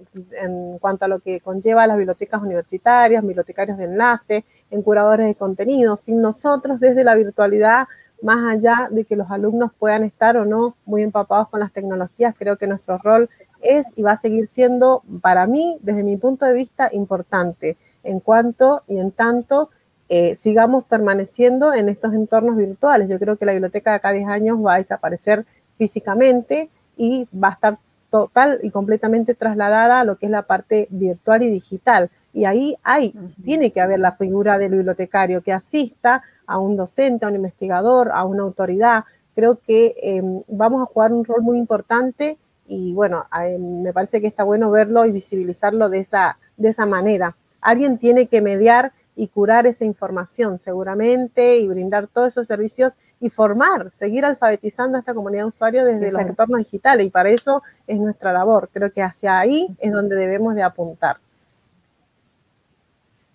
[0.79, 5.97] cuanto a lo que conlleva las bibliotecas universitarias, bibliotecarios de enlace, en curadores de contenido,
[5.97, 7.89] sin nosotros desde la virtualidad,
[8.23, 12.37] más allá de que los alumnos puedan estar o no muy empapados con las tecnologías,
[12.39, 13.29] creo que nuestro rol
[13.61, 18.21] es y va a seguir siendo para mí, desde mi punto de vista, importante en
[18.21, 19.71] cuanto y en tanto
[20.09, 23.09] eh, sigamos permaneciendo en estos entornos virtuales.
[23.09, 25.47] Yo creo que la biblioteca de acá a 10 años va a desaparecer
[25.79, 27.79] físicamente y va a estar
[28.11, 32.11] total y completamente trasladada a lo que es la parte virtual y digital.
[32.33, 33.15] Y ahí hay,
[33.45, 38.11] tiene que haber la figura del bibliotecario que asista a un docente, a un investigador,
[38.13, 39.05] a una autoridad.
[39.35, 42.37] Creo que em, vamos a jugar un rol muy importante
[42.67, 43.25] y bueno,
[43.59, 47.35] me parece que está bueno verlo y visibilizarlo de esa, de esa manera.
[47.65, 53.31] Alguien tiene que mediar y curar esa información seguramente y brindar todos esos servicios y
[53.31, 57.63] formar, seguir alfabetizando a esta comunidad de usuarios desde los entornos digitales y para eso
[57.87, 58.69] es nuestra labor.
[58.73, 61.17] Creo que hacia ahí es donde debemos de apuntar.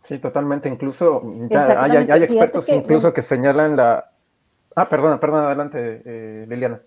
[0.03, 0.69] Sí, totalmente.
[0.69, 4.11] Incluso hay, expertos incluso que señalan la...
[4.75, 6.81] Ah, perdona, perdona, adelante, eh, Liliana.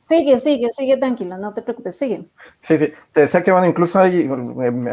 [0.00, 2.24] Sigue, sigue, sigue tranquilo, no te preocupes, sigue.
[2.60, 4.28] Sí, sí, te decía que bueno, incluso hay,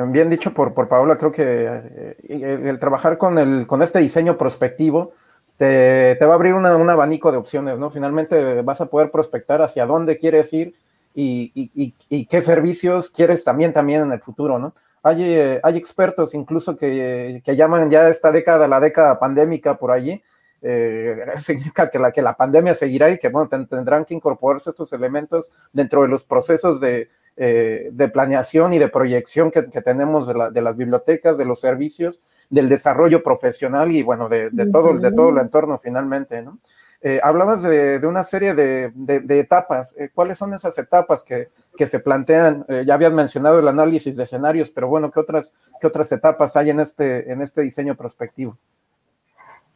[0.09, 4.37] bien dicho por, por Paola, creo que eh, el, trabajar con, el, con este diseño
[4.37, 5.13] prospectivo
[5.55, 7.89] te, te va a abrir un abanico de opciones, ¿no?
[7.89, 10.75] Finalmente vas a poder prospectar hacia dónde quieres ir
[11.15, 14.73] y, y, y, qué servicios quieres también, también en el futuro, ¿no?
[15.01, 19.91] Hay, eh, hay expertos incluso que, que llaman ya esta década la década pandémica por
[19.91, 20.21] allí,
[20.61, 24.93] eh, significa que la, que la pandemia seguirá y que bueno, tendrán que incorporarse estos
[24.93, 30.27] elementos dentro de los procesos de, eh, de planeación y de proyección que, que tenemos
[30.27, 34.65] de, la, de, las bibliotecas, de los servicios, del desarrollo profesional y bueno, de, de
[34.71, 36.59] todo, de todo el entorno finalmente, ¿no?
[37.01, 39.95] Eh, hablabas de, de, una serie de, de etapas.
[39.97, 42.65] Eh, ¿Cuáles son esas etapas que, que se plantean?
[42.67, 46.55] Eh, ya habías mencionado el análisis de escenarios, pero bueno, ¿qué otras, qué otras etapas
[46.55, 48.57] hay en este, en este diseño prospectivo?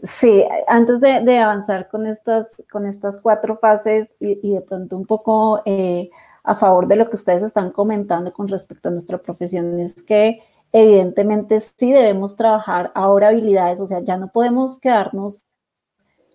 [0.04, 5.62] Sí, antes de, avanzar con estas, con estas cuatro fases y, de pronto un poco
[5.66, 6.10] eh,
[6.44, 10.40] a favor de lo que ustedes están comentando con respecto a nuestra profesión, es que
[10.72, 15.44] evidentemente sí debemos trabajar ahora habilidades, o sea, ya no podemos quedarnos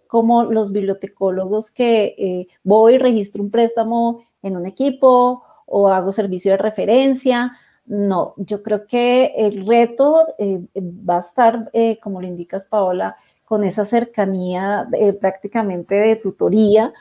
[0.07, 6.13] como los bibliotecólogos que eh, voy y registro un préstamo en un equipo o hago
[6.13, 7.53] servicio de referencia.
[7.85, 13.63] No, yo creo que el reto eh, va a estar, como le indicas, Paola, con
[13.65, 16.93] esa cercanía eh, prácticamente de tutoría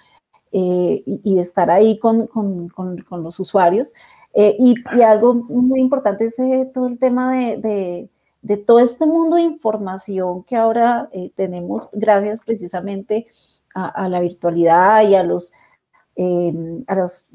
[0.51, 3.91] eh, y, estar ahí con, con, con, los usuarios.
[4.33, 6.35] Eh, y, y, algo muy importante es
[6.71, 8.09] todo el tema de,
[8.41, 13.27] de, todo este mundo de información que ahora tenemos gracias precisamente
[13.73, 15.51] a, la virtualidad y a los,
[16.87, 17.27] a los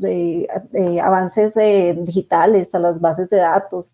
[1.03, 1.55] avances
[2.05, 3.93] digitales, a las bases de datos,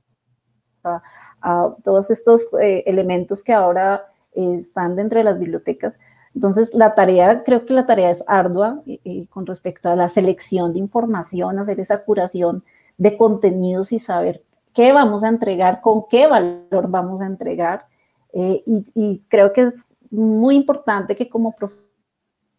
[0.85, 4.05] a todos estos elementos que ahora
[4.37, 5.99] están dentro de las bibliotecas.
[6.35, 10.73] Entonces, la tarea, creo que la tarea es ardua eh, con respecto a la selección
[10.73, 12.63] de información, hacer esa curación
[12.99, 14.43] de contenidos y saber
[14.75, 17.87] qué vamos a entregar, con qué valor vamos a entregar.
[18.35, 21.55] Eh, y, y, creo que es muy importante que como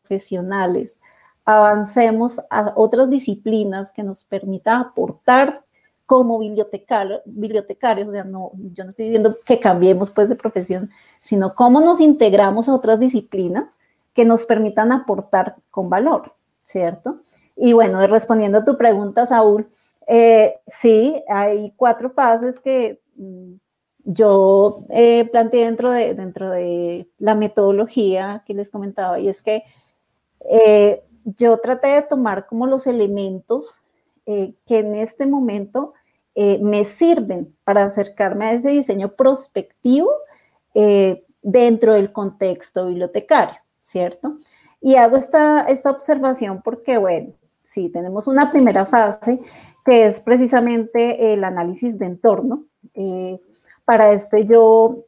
[0.03, 0.99] profesionales
[1.45, 5.63] avancemos a otras disciplinas que nos permitan aportar
[6.07, 10.89] como bibliotecario, o sea, no, yo no estoy diciendo que cambiemos pues de profesión,
[11.19, 13.77] sino cómo nos integramos a otras disciplinas
[14.13, 17.19] que nos permitan aportar con valor, ¿cierto?
[17.57, 19.67] Y bueno, respondiendo a tu pregunta, Saúl,
[20.07, 23.55] eh, sí, hay cuatro fases que mm,
[24.05, 29.63] yo eh, planteé dentro de, dentro de la metodología que les comentaba, y es que
[30.49, 33.81] eh, yo traté de tomar como los elementos
[34.29, 35.93] eh, que en este momento
[36.35, 40.11] eh, me sirven para acercarme a ese diseño prospectivo
[40.73, 44.35] eh, dentro del contexto bibliotecario, ¿cierto?
[44.81, 49.39] Y hago esta, esta observación porque, bueno, sí, tenemos una primera fase
[49.85, 52.65] que es precisamente el análisis de entorno.
[53.85, 55.05] Para este yo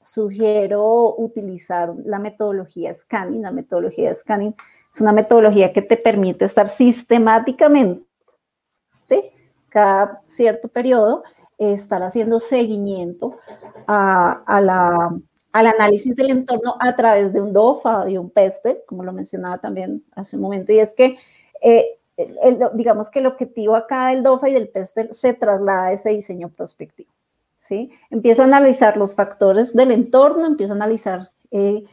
[0.00, 3.42] sugiero utilizar la metodología Scanning.
[3.42, 4.54] La metodología Scanning
[4.92, 8.11] es una metodología que te permite estar sistemáticamente
[9.68, 11.22] cada cierto periodo,
[11.58, 13.38] estar haciendo seguimiento
[13.86, 15.16] a, a la,
[15.52, 19.58] al análisis del entorno a través de un DOFA, de un PESTEL, como lo mencionaba
[19.58, 21.18] también hace un momento, y es que
[21.60, 25.92] eh, el, digamos que el objetivo acá del DOFA y del PESTEL se traslada a
[25.92, 27.10] ese diseño prospectivo.
[27.56, 27.90] ¿sí?
[28.10, 31.84] Empiezo a analizar los factores del entorno, empiezo a analizar eh,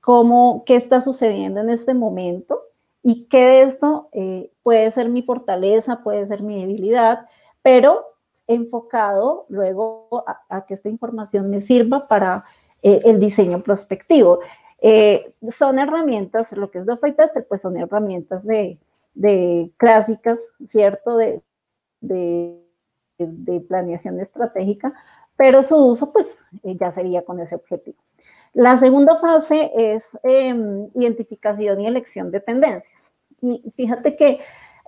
[0.00, 2.62] cómo, qué está sucediendo en este momento,
[3.02, 7.28] y que de esto eh, puede ser mi fortaleza, puede ser mi debilidad,
[7.62, 8.04] pero
[8.48, 12.44] enfocado luego a, que esta información me sirva para
[12.82, 14.40] eh, el diseño prospectivo.
[14.80, 18.80] Eh, son herramientas, lo que es y Tester, pues son herramientas de,
[19.14, 21.16] de clásicas, ¿cierto?
[21.16, 21.44] De,
[22.00, 24.94] de, planeación estratégica,
[25.36, 28.02] pero su uso pues eh, ya sería con ese objetivo.
[28.52, 30.52] La segunda fase es eh,
[30.96, 33.12] identificación y elección de tendencias.
[33.40, 34.40] Y fíjate que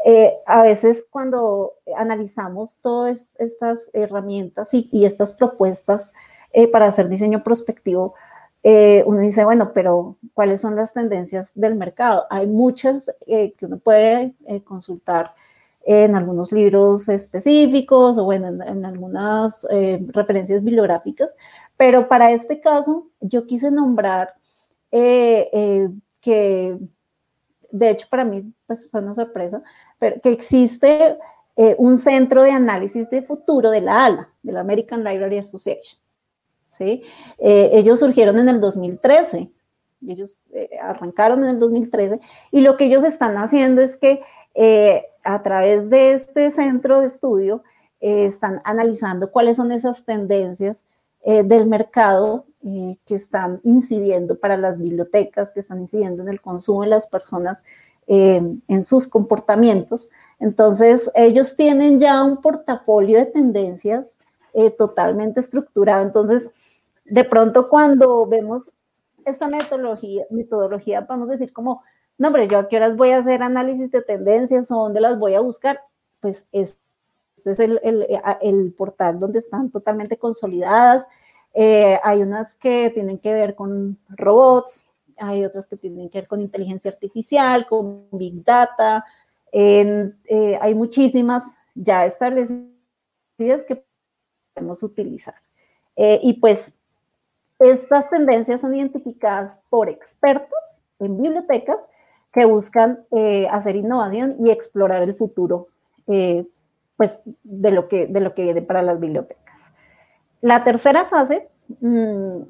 [0.05, 6.13] eh, a veces cuando analizamos todas estas herramientas y, y estas propuestas
[6.53, 8.15] eh, para hacer diseño prospectivo,
[8.63, 12.27] eh, uno dice, bueno, pero ¿cuáles son las tendencias del mercado?
[12.31, 14.35] Hay muchas que uno puede
[14.65, 15.35] consultar
[15.85, 19.67] en algunos libros específicos o bueno, en, algunas
[20.09, 21.33] referencias bibliográficas,
[21.77, 24.35] pero para este caso yo quise nombrar
[24.91, 25.49] que,
[27.71, 29.63] de hecho para mí pues, fue una sorpresa,
[30.01, 31.19] que existe
[31.77, 36.01] un centro de análisis de futuro de la ALA, de la American Library Association.
[36.69, 37.03] ¿sí?
[37.39, 39.51] ellos surgieron en el 2013,
[40.07, 40.41] ellos
[40.81, 42.21] arrancaron en el 2013
[42.53, 44.23] y lo que ellos están haciendo es que
[45.25, 47.63] a través de este centro de estudio
[48.01, 50.85] eh, están analizando cuáles son esas tendencias
[51.23, 56.41] eh, del mercado eh, que están incidiendo para las bibliotecas, que están incidiendo en el
[56.41, 57.63] consumo de las personas,
[58.11, 60.09] en sus comportamientos.
[60.41, 64.19] Entonces, ellos tienen ya un portafolio de tendencias
[64.79, 66.05] totalmente estructurado.
[66.05, 66.51] Entonces,
[67.05, 68.73] de pronto cuando vemos
[69.25, 71.83] esta metodología, metodología, podemos decir como,
[72.17, 75.19] no, hombre, yo a qué horas voy a hacer análisis de tendencias o dónde las
[75.19, 75.81] voy a buscar,
[76.21, 76.79] pues este
[77.45, 78.07] es el, el,
[78.41, 81.07] el portal donde están totalmente consolidadas.
[81.55, 84.87] Eh, hay unas que tienen que ver con robots,
[85.17, 89.05] hay otras que tienen que ver con inteligencia artificial, con big data.
[89.51, 90.13] Eh,
[90.61, 92.69] hay muchísimas ya establecidas
[93.67, 93.83] que
[94.55, 95.35] podemos utilizar.
[95.97, 96.79] Eh, y pues
[97.59, 101.91] estas tendencias son identificadas por expertos en bibliotecas
[102.33, 103.05] que buscan
[103.51, 105.67] hacer innovación y explorar el futuro
[106.05, 109.48] pues, de, lo que, de lo que viene para las bibliotecas.
[110.41, 111.49] La tercera fase,
[111.81, 112.43] mm,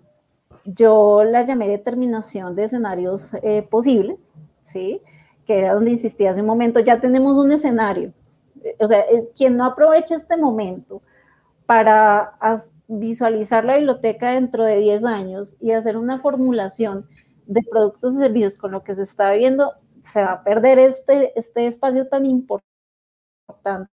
[0.64, 5.01] yo la llamé determinación de escenarios eh, posibles, ¿sí?
[5.47, 8.12] que era donde insistí hace un momento, ya tenemos un escenario.
[8.80, 11.01] O sea, quien no aproveche este momento
[11.64, 12.34] para
[12.86, 17.07] visualizar la biblioteca dentro de 10 años y hacer una formulación
[17.47, 19.72] de productos y servicios con lo que se está viendo,
[20.03, 23.91] se va a perder este, este espacio tan importante,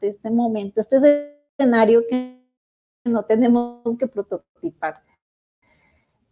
[0.00, 0.96] este momento, este
[1.58, 2.41] escenario que
[3.04, 5.02] no tenemos que prototipar.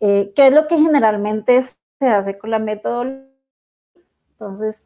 [0.01, 3.27] Eh, ¿Qué es lo que generalmente se hace con la metodología?
[4.33, 4.85] Entonces,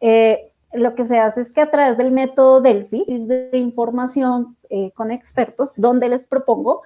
[0.00, 4.90] eh, lo que se hace es que a través del método Delphi, de información eh,
[4.92, 6.82] con expertos, donde les propongo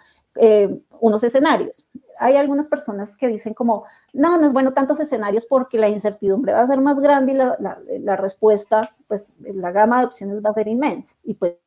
[0.99, 1.85] unos escenarios.
[2.19, 3.85] Hay algunas personas que dicen como,
[4.15, 7.35] no, no es bueno tantos escenarios porque la incertidumbre va a ser más grande y
[7.35, 11.59] la, la, respuesta, pues la gama de opciones va a ser inmensa y pues,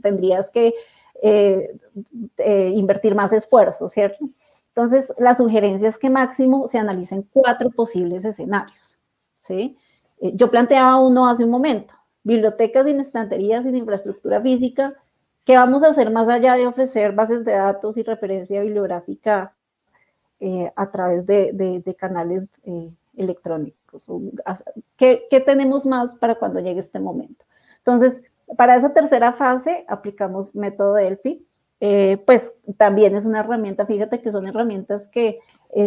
[0.00, 0.72] tendrías que
[1.22, 1.78] eh,
[2.74, 4.26] invertir más esfuerzo, ¿cierto?
[4.76, 8.98] Entonces, la sugerencia es que máximo se analicen cuatro posibles escenarios,
[9.38, 9.78] ¿sí?
[10.20, 14.94] Eh, yo planteaba uno hace un momento, bibliotecas sin estanterías, sin infraestructura física,
[15.44, 19.56] ¿qué vamos a hacer más allá de ofrecer bases de datos y referencia bibliográfica
[20.40, 24.06] eh, a través de, canales eh, electrónicos?
[24.96, 27.46] ¿Qué, tenemos más para cuando llegue este momento?
[27.78, 28.22] Entonces,
[28.56, 31.46] para esa tercera fase aplicamos método Delphi,
[32.24, 35.38] pues también es una herramienta, fíjate que son herramientas que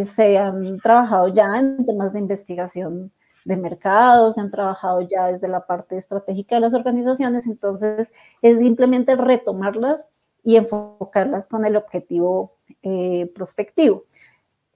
[0.03, 3.11] se han trabajado ya en temas de investigación
[3.45, 8.59] de mercados, se han trabajado ya desde la parte estratégica de las organizaciones, entonces es
[8.59, 10.11] simplemente retomarlas
[10.43, 14.03] y enfocarlas con el objetivo eh, prospectivo.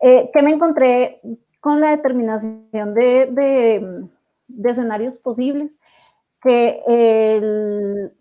[0.02, 1.22] Eh, ¿Qué me encontré
[1.60, 4.08] con la determinación de,
[4.64, 5.80] escenarios posibles?
[6.44, 8.12] Que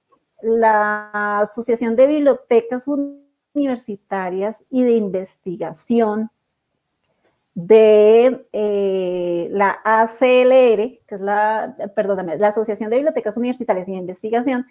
[0.42, 2.86] la Asociación de Bibliotecas
[3.54, 6.30] Universitarias y de Investigación
[7.54, 13.98] de eh, la ACLR, que es la, perdóname, la Asociación de Bibliotecas Universitarias y de
[13.98, 14.66] Investigación,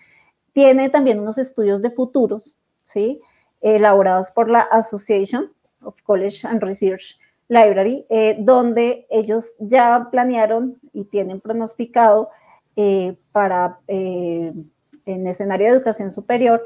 [0.54, 3.22] tiene también unos estudios de futuros, ¿sí?
[3.62, 5.52] Elaborados por la Association
[5.84, 12.30] of College and Research Library, eh, donde ellos ya planearon y tienen pronosticado
[12.76, 14.68] eh, para, en
[15.06, 16.64] escenario de educación superior,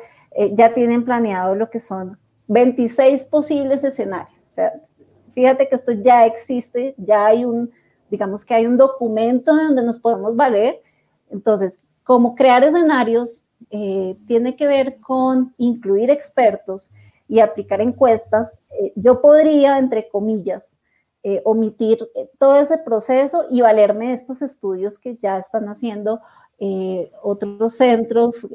[0.53, 4.38] ya tienen planeado lo que son 26 posibles escenarios.
[4.51, 4.74] O sea,
[5.34, 7.72] fíjate que esto ya existe, ya hay un,
[8.10, 10.82] digamos que hay un documento donde nos podemos valer.
[11.30, 16.93] Entonces, como crear escenarios eh, tiene que ver con incluir expertos
[17.28, 20.78] y aplicar encuestas, eh, yo podría, entre comillas,
[21.28, 22.07] eh, omitir
[22.38, 26.21] todo ese proceso y valerme de estos estudios que ya están haciendo
[27.23, 28.47] otros centros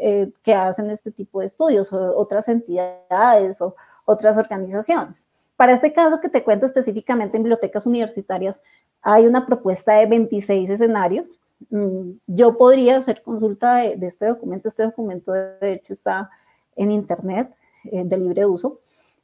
[0.43, 5.27] que hacen este tipo de estudios, o otras entidades o otras organizaciones.
[5.57, 8.63] Para este caso que te cuento específicamente en bibliotecas universitarias,
[9.03, 11.41] hay una propuesta de 26 escenarios.
[11.69, 14.69] Mm, yo podría hacer consulta de, este documento.
[14.69, 16.31] Este documento, de hecho, está
[16.77, 17.55] en Internet
[17.85, 18.79] eh, de libre uso.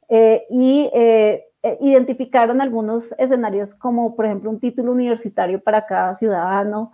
[0.09, 0.91] Eh, y
[1.67, 6.91] eh, identificaron algunos escenarios como, por ejemplo, un título universitario para cada ciudadano,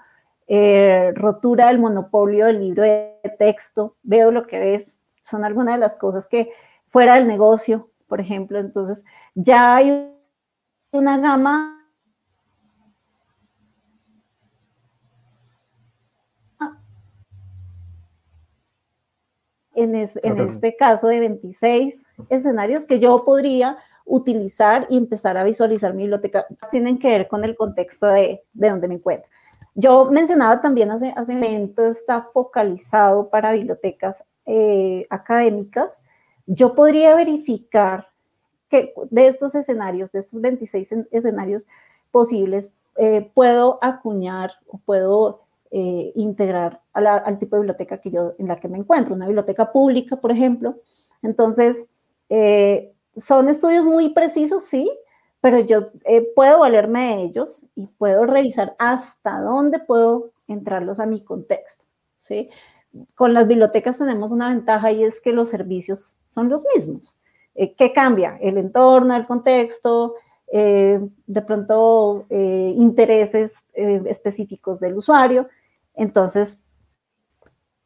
[1.15, 5.95] rotura del monopolio del libro de texto, veo lo que ves, son algunas de las
[5.97, 6.51] cosas que
[6.89, 8.59] fuera del negocio por ejemplo.
[8.59, 9.03] Entonces,
[9.33, 10.07] ya hay
[10.91, 11.79] una gama
[19.73, 26.03] en, este caso de 26 escenarios que yo podría utilizar y empezar a visualizar mi
[26.03, 26.45] biblioteca.
[26.71, 29.29] Tienen que ver con el contexto de, de donde me encuentro.
[29.75, 36.03] Yo mencionaba también hace, hace momento, está focalizado para bibliotecas eh, académicas.
[36.45, 38.07] Yo podría verificar
[38.69, 41.65] que de estos escenarios, de estos 26 escenarios
[42.11, 45.41] posibles, eh, puedo acuñar o puedo
[45.71, 49.71] eh, integrar al tipo de biblioteca que yo, en la que me encuentro, una biblioteca
[49.71, 50.75] pública, por ejemplo.
[51.23, 51.89] Entonces,
[53.15, 54.91] son estudios muy precisos, sí,
[55.41, 61.05] pero yo eh, puedo valerme de ellos y puedo revisar hasta dónde puedo entrarlos a
[61.05, 61.85] mi contexto,
[62.17, 62.49] ¿sí?
[63.15, 67.17] Con las bibliotecas tenemos una ventaja y es que los servicios son los mismos.
[67.55, 68.37] Eh, ¿Qué cambia?
[68.39, 70.15] El entorno, el contexto,
[70.51, 75.49] eh, de pronto intereses específicos del usuario.
[75.95, 76.61] Entonces,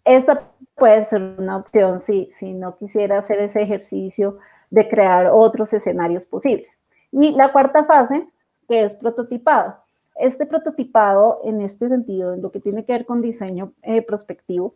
[0.04, 4.38] esta puede ser una opción si, si no quisiera hacer ese ejercicio
[4.70, 6.84] de crear otros escenarios posibles.
[7.12, 8.28] Y la cuarta fase,
[8.68, 9.78] que es prototipado.
[10.16, 14.76] Este prototipado, en este sentido, en lo que tiene que ver con diseño eh, prospectivo,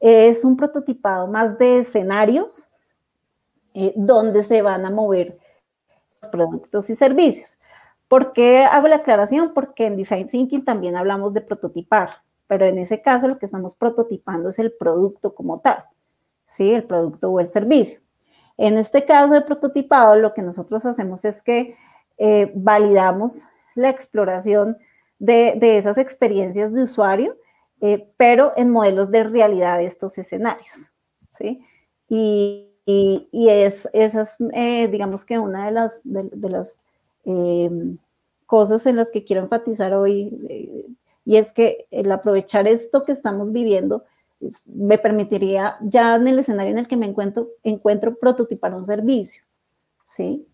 [0.00, 2.68] es un prototipado más de escenarios
[3.74, 5.38] eh, donde se van a mover
[6.20, 7.58] los productos y servicios.
[8.08, 9.54] ¿Por qué hago la aclaración?
[9.54, 12.10] Porque en Design Thinking también hablamos de prototipar,
[12.46, 15.84] pero en ese caso lo que estamos prototipando es el producto como tal,
[16.46, 16.72] ¿sí?
[16.72, 18.00] El producto o el servicio.
[18.56, 21.76] En este caso de prototipado, lo que nosotros hacemos es que
[22.18, 23.44] eh, validamos
[23.74, 24.76] la exploración
[25.18, 27.36] de, esas experiencias de usuario,
[27.80, 30.92] eh, pero en modelos de realidad de estos escenarios.
[31.28, 31.64] ¿sí?
[32.08, 36.78] Y, es, esa es, eh, digamos que una de las, de las
[38.46, 40.86] cosas en las que quiero enfatizar hoy,
[41.24, 44.04] y es que el aprovechar esto que estamos viviendo
[44.66, 49.44] me permitiría ya en el escenario en el que me encuentro, encuentro prototipar un servicio,
[50.04, 50.46] ¿sí?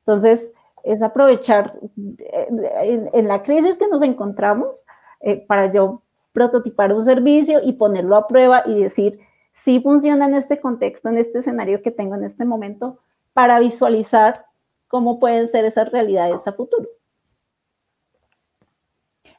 [0.00, 0.52] Entonces,
[0.82, 1.78] es aprovechar
[2.18, 4.84] eh, en, la crisis que nos encontramos
[5.20, 6.02] eh, para yo
[6.32, 9.20] prototipar un servicio y ponerlo a prueba y decir
[9.52, 12.98] si funciona en este contexto, en este escenario que tengo en este momento,
[13.32, 14.46] para visualizar
[14.88, 16.88] cómo pueden ser esas realidades a futuro.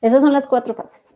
[0.02, 1.16] Esas son las cuatro fases.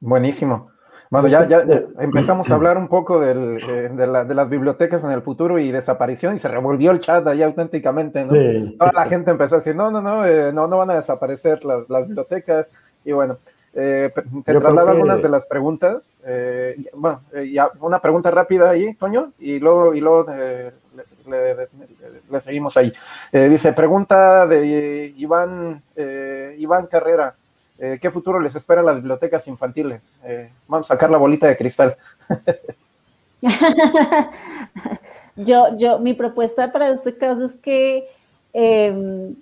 [0.00, 0.70] Buenísimo.
[1.10, 1.64] Bueno, ya, ya,
[1.98, 5.58] empezamos a hablar un poco del, eh, de, la, de, las bibliotecas en el futuro
[5.58, 8.32] y desaparición y se revolvió el chat ahí auténticamente, ¿no?
[8.78, 11.64] Toda la gente empezó a decir, no, no, no, eh, no, no van a desaparecer
[11.64, 12.72] las, las bibliotecas
[13.04, 13.38] y bueno,
[13.72, 14.10] eh,
[14.44, 16.16] te traslado algunas de las preguntas.
[16.94, 17.20] bueno,
[17.52, 21.68] ya, una pregunta rápida ahí, Toño, y luego, y luego le,
[22.30, 22.92] le, seguimos ahí.
[23.32, 25.82] dice, pregunta de Iván,
[26.58, 27.34] Iván Carrera.
[27.78, 30.12] Eh, ¿Qué futuro les espera a las bibliotecas infantiles?
[30.24, 31.96] Eh, vamos a sacar la bolita de cristal.
[35.36, 38.08] yo, yo, mi propuesta para este caso es que
[38.52, 39.34] em,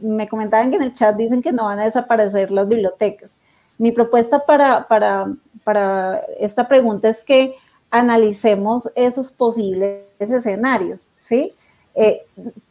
[0.00, 3.36] me comentaban que en el chat dicen que no van a desaparecer las bibliotecas.
[3.78, 5.32] Mi propuesta para, para,
[5.62, 7.54] para esta pregunta es que
[7.90, 11.54] analicemos esos posibles escenarios, ¿sí?
[11.94, 12.22] Eh,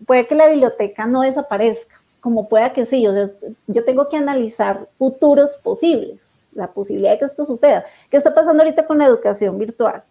[0.05, 3.25] puede que la biblioteca no desaparezca, como pueda que sí, o sea,
[3.67, 7.85] yo tengo que analizar futuros posibles, la posibilidad de que esto suceda.
[8.11, 10.03] ¿Qué está pasando ahorita con la educación virtual?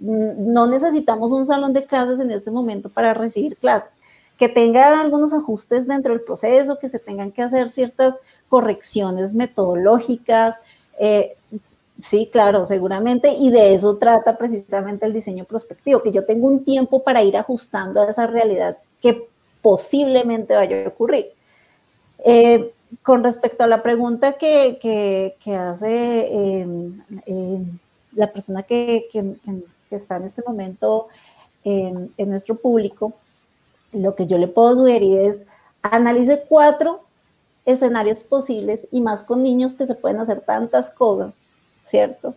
[0.00, 4.00] Mm, no necesitamos un salón de clases en este momento para recibir clases.
[4.36, 8.16] Que tenga algunos ajustes dentro del proceso, que se tengan que hacer ciertas
[8.48, 10.56] correcciones metodológicas.
[10.98, 11.36] Eh,
[12.00, 13.28] sí, claro, seguramente.
[13.28, 17.36] Y de eso trata precisamente el diseño prospectivo, que yo tengo un tiempo para ir
[17.36, 19.28] ajustando a esa realidad que
[19.62, 21.33] posiblemente vaya a ocurrir.
[22.24, 22.72] Eh,
[23.02, 24.78] con respecto a la pregunta que,
[25.46, 27.78] hace em, em,
[28.12, 29.08] la persona que,
[29.90, 31.06] está en este momento
[31.62, 33.12] en, en, nuestro público,
[33.92, 35.46] lo que yo le puedo sugerir es
[35.82, 37.04] analice cuatro
[37.64, 41.38] escenarios posibles y más con niños que se pueden hacer tantas cosas,
[41.84, 42.34] ¿cierto?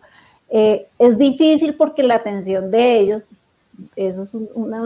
[0.50, 3.30] Eh, es difícil porque la atención de ellos
[3.96, 4.82] eso es una,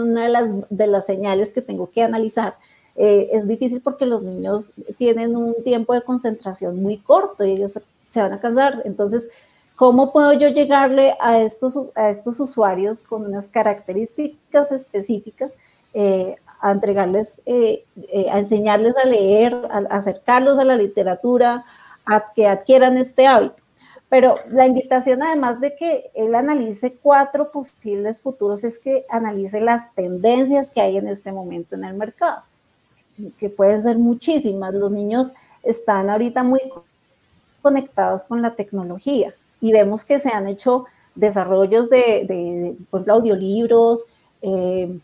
[0.69, 2.57] de, las, señales que tengo que analizar.
[2.97, 7.79] Eh, es difícil porque los niños tienen un tiempo de concentración muy corto y ellos
[8.11, 8.83] se van a cansar.
[8.85, 9.31] Entonces,
[9.77, 15.53] ¿cómo puedo yo llegarle a estos, a estos usuarios con unas características específicas?
[15.95, 17.85] Eh, a entregarles, eh,
[18.31, 21.65] a enseñarles a leer, a acercarlos a la literatura,
[22.07, 23.63] a que adquieran este hábito.
[24.13, 29.95] Pero la invitación, además de que él analice cuatro posibles futuros, es que analice las
[29.95, 32.43] tendencias que hay en este momento en el mercado,
[33.39, 34.75] que pueden ser muchísimas.
[34.75, 35.33] Los niños
[35.63, 36.61] están ahorita muy
[37.61, 44.05] conectados con la tecnología y vemos que se han hecho desarrollos de, por ejemplo, audiolibros,
[44.43, 44.99] eh,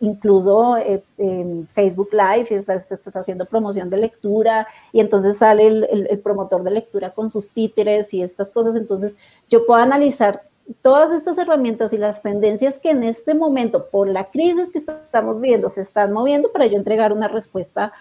[0.00, 6.06] incluso eh, en Facebook Live se está, haciendo promoción de lectura y entonces sale el,
[6.10, 8.76] el, promotor de lectura con sus títeres y estas cosas.
[8.76, 9.16] Entonces
[9.48, 10.42] yo puedo analizar
[10.82, 15.40] todas estas herramientas y las tendencias que en este momento, por la crisis que estamos
[15.40, 17.92] viendo, se están moviendo para yo entregar una respuesta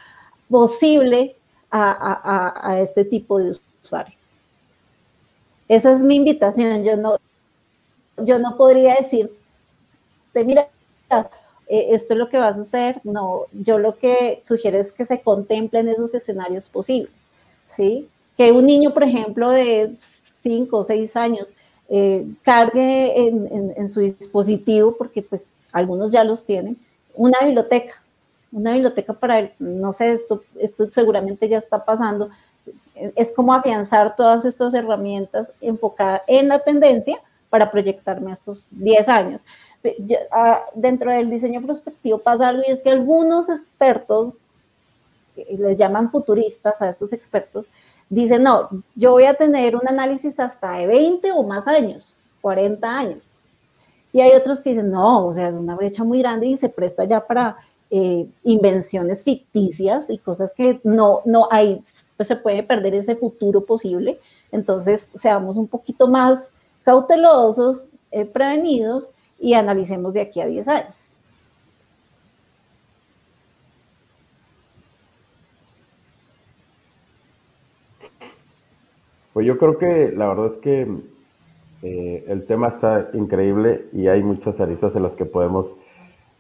[0.50, 1.36] posible
[1.70, 4.16] a, a, a este tipo de usuario.
[5.68, 6.84] Esa es mi invitación.
[6.84, 7.18] Yo no,
[8.18, 9.32] yo no podría decir,
[10.34, 10.68] mira,
[11.68, 13.02] eh, esto es lo que va a suceder.
[13.04, 17.14] No, yo lo que sugiero es que se contemplen esos escenarios posibles,
[17.68, 18.08] ¿sí?
[18.38, 21.54] Que un niño, por ejemplo, de 5 o 6 años,
[21.90, 26.78] eh, cargue en, su dispositivo, porque pues algunos ya los tienen,
[27.14, 28.02] una biblioteca,
[28.52, 32.30] una biblioteca para no sé, esto, esto seguramente ya está pasando,
[33.16, 37.20] es como afianzar todas estas herramientas enfocadas en la tendencia
[37.50, 39.42] para proyectarme estos 10 años.
[40.32, 44.38] Ah, dentro del diseño prospectivo pasa algo y es que algunos expertos,
[45.38, 47.68] eh, les llaman futuristas a estos expertos,
[48.10, 52.98] dicen, no, yo voy a tener un análisis hasta de 20 o más años, 40
[52.98, 53.28] años.
[54.14, 56.70] Y hay otros que dicen, no, o sea, es una brecha muy grande y se
[56.70, 57.58] presta ya para
[57.92, 61.84] eh, invenciones ficticias y cosas que no, no hay,
[62.16, 64.20] pues se puede perder ese futuro posible.
[64.52, 66.52] Entonces, seamos un poquito más
[66.84, 71.15] cautelosos, eh, prevenidos y analicemos de aquí a 10 años.
[79.36, 80.88] Pues yo creo que la verdad es que
[81.84, 85.74] eh, el tema está increíble y hay muchas aristas en las que podemos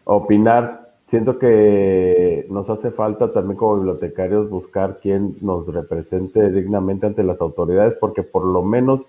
[0.05, 0.93] opinar.
[1.07, 7.41] Siento que nos hace falta también como bibliotecarios buscar quien nos represente dignamente ante las
[7.41, 9.01] autoridades, porque por lo menos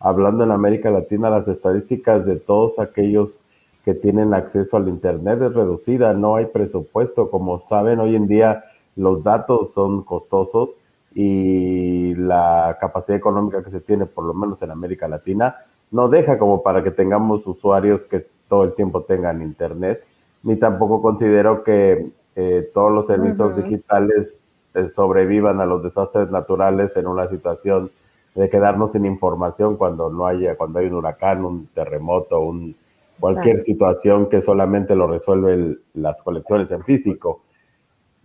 [0.00, 3.42] hablando en América Latina, las estadísticas de todos aquellos
[3.84, 7.30] que tienen acceso al Internet es reducida, no hay presupuesto.
[7.30, 8.64] Como saben, hoy en día
[8.96, 10.70] los datos son costosos
[11.14, 15.56] y la capacidad económica que se tiene, por lo menos en América Latina,
[15.90, 20.04] no deja como para que tengamos usuarios que todo el tiempo tengan Internet,
[20.42, 26.96] ni tampoco considero que eh, todos los servicios digitales eh, sobrevivan a los desastres naturales
[26.96, 27.90] en una situación
[28.34, 32.74] de quedarnos sin información cuando no haya, cuando hay un huracán, un terremoto, un,
[33.20, 37.42] cualquier situación que solamente lo resuelve las colecciones en físico.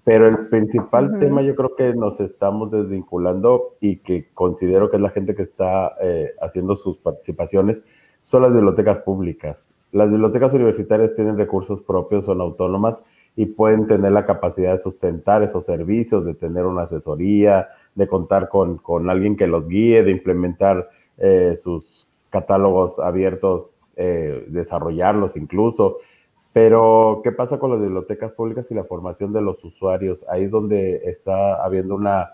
[0.03, 5.01] Pero el principal tema yo creo que nos estamos desvinculando y que considero que es
[5.01, 7.77] la gente que está eh, haciendo sus participaciones
[8.21, 9.71] son las bibliotecas públicas.
[9.91, 12.95] Las bibliotecas universitarias tienen recursos propios, son autónomas
[13.35, 18.49] y pueden tener la capacidad de sustentar esos servicios, de tener una asesoría, de contar
[18.49, 25.97] con, con alguien que los guíe, de implementar eh, sus catálogos abiertos, eh, desarrollarlos incluso.
[26.51, 30.25] Pero, ¿qué pasa con las bibliotecas públicas y la formación de los usuarios?
[30.29, 32.33] Ahí es donde está habiendo una,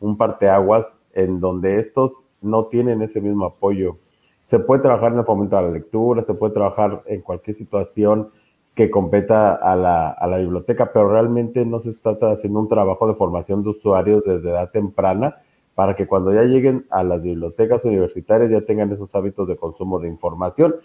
[0.00, 3.98] un parteaguas en donde estos no tienen ese mismo apoyo.
[4.44, 8.30] Se puede trabajar en el fomento de la lectura, se puede trabajar en cualquier situación
[8.74, 13.06] que competa a la, a la biblioteca, pero realmente no se está haciendo un trabajo
[13.06, 15.36] de formación de usuarios desde edad temprana
[15.74, 19.98] para que cuando ya lleguen a las bibliotecas universitarias ya tengan esos hábitos de consumo
[19.98, 20.76] de información,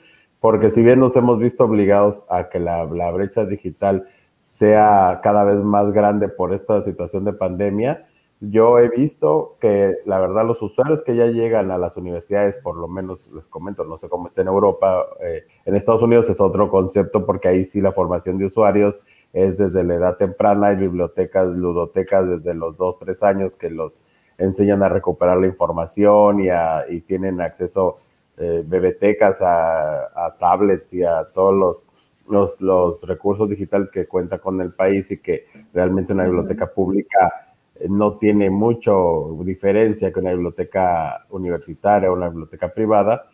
[0.46, 4.08] porque si bien nos hemos visto obligados a que la, brecha digital
[4.44, 8.06] sea cada vez más grande por esta situación de pandemia,
[8.42, 12.76] yo he visto que la verdad los usuarios que ya llegan a las universidades, por
[12.76, 16.40] lo menos les comento, no sé cómo está en Europa, eh, en Estados Unidos es
[16.40, 19.02] otro concepto porque ahí sí la formación de usuarios
[19.34, 24.00] es desde la edad temprana, hay bibliotecas, ludotecas desde los dos, tres años que los
[24.38, 26.50] enseñan a recuperar la información y,
[26.90, 27.98] y tienen acceso
[28.38, 31.86] eh, bebetecas a, a, tablets y a todos los,
[32.30, 37.46] los, los recursos digitales que cuenta con el país y que realmente una biblioteca pública
[37.90, 43.30] no tiene mucho diferencia que una biblioteca universitaria o una biblioteca privada,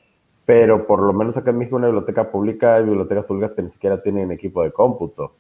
[0.46, 3.72] pero por lo menos acá en México una biblioteca pública hay bibliotecas públicas que ni
[3.72, 5.36] siquiera tienen equipo de cómputo.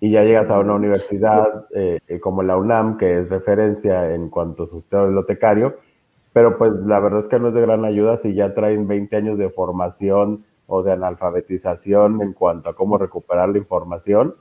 [0.00, 4.64] Y ya llegas a una universidad eh, como la UNAM, que es referencia en cuanto
[4.64, 5.76] a su sistema bibliotecario,
[6.32, 9.16] pero pues la verdad es que no es de gran ayuda si ya traen 20
[9.16, 14.34] años de formación o de analfabetización en cuanto a cómo recuperar la información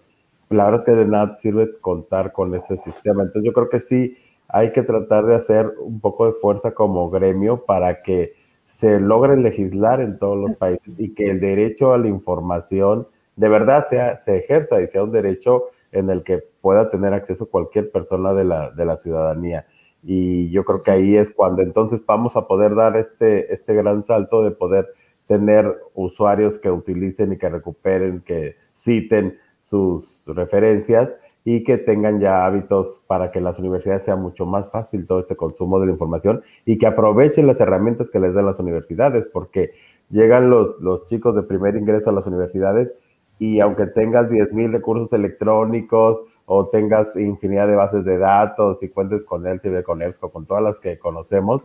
[0.52, 3.24] la verdad es que de nada sirve contar con ese sistema.
[3.24, 4.18] Entonces yo creo que sí
[4.48, 8.34] hay que tratar de hacer un poco de fuerza como gremio para que
[8.66, 13.50] se logre legislar en todos los países y que el derecho a la información de
[13.50, 17.92] verdad sea, se ejerza y sea un derecho en el que pueda tener acceso cualquier
[17.92, 19.66] persona de la, de la ciudadanía.
[20.04, 24.04] Y yo creo que ahí es cuando entonces vamos a poder dar este, este gran
[24.04, 24.88] salto de poder
[25.28, 31.10] tener usuarios que utilicen y que recuperen, que citen sus referencias
[31.44, 35.36] y que tengan ya hábitos para que las universidades sea mucho más fácil todo este
[35.36, 39.72] consumo de la información y que aprovechen las herramientas que les dan las universidades, porque
[40.10, 42.92] llegan los, los chicos de primer ingreso a las universidades
[43.40, 46.20] y aunque tengas 10.000 recursos electrónicos
[46.54, 50.62] o tengas infinidad de bases de datos y cuentes con Elsevier, con EBSCO, con todas
[50.62, 51.62] las que conocemos,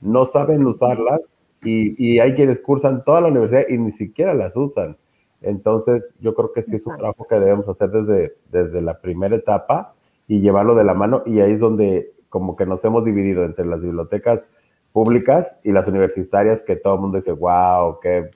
[0.00, 1.18] no saben usarlas
[1.64, 4.96] y, y hay quienes cursan toda la universidad y ni siquiera las usan.
[5.42, 9.34] Entonces, yo creo que sí es un trabajo que debemos hacer desde, desde la primera
[9.34, 9.94] etapa
[10.28, 11.24] y llevarlo de la mano.
[11.26, 14.46] Y ahí es donde como que nos hemos dividido entre las bibliotecas
[14.92, 18.30] públicas y las universitarias, que todo el mundo dice, wow, qué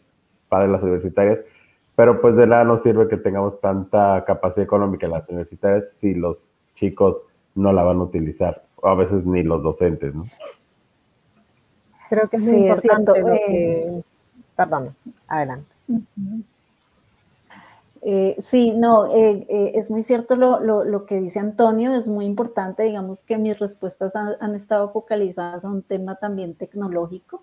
[0.48, 1.38] padre las universitarias.
[1.96, 6.14] Pero pues de nada nos sirve que tengamos tanta capacidad económica en las universidades si
[6.14, 7.22] los chicos
[7.54, 10.24] no la van a utilizar, o a veces ni los docentes, ¿no?
[12.08, 14.02] Creo que es muy importante lo que...
[14.56, 14.94] Perdón,
[15.26, 15.66] adelante.
[18.02, 22.26] Eh, sí, no, eh, eh, es muy cierto lo, lo, que dice Antonio, es muy
[22.26, 27.42] importante, digamos que mis respuestas han, han estado focalizadas a un tema también tecnológico,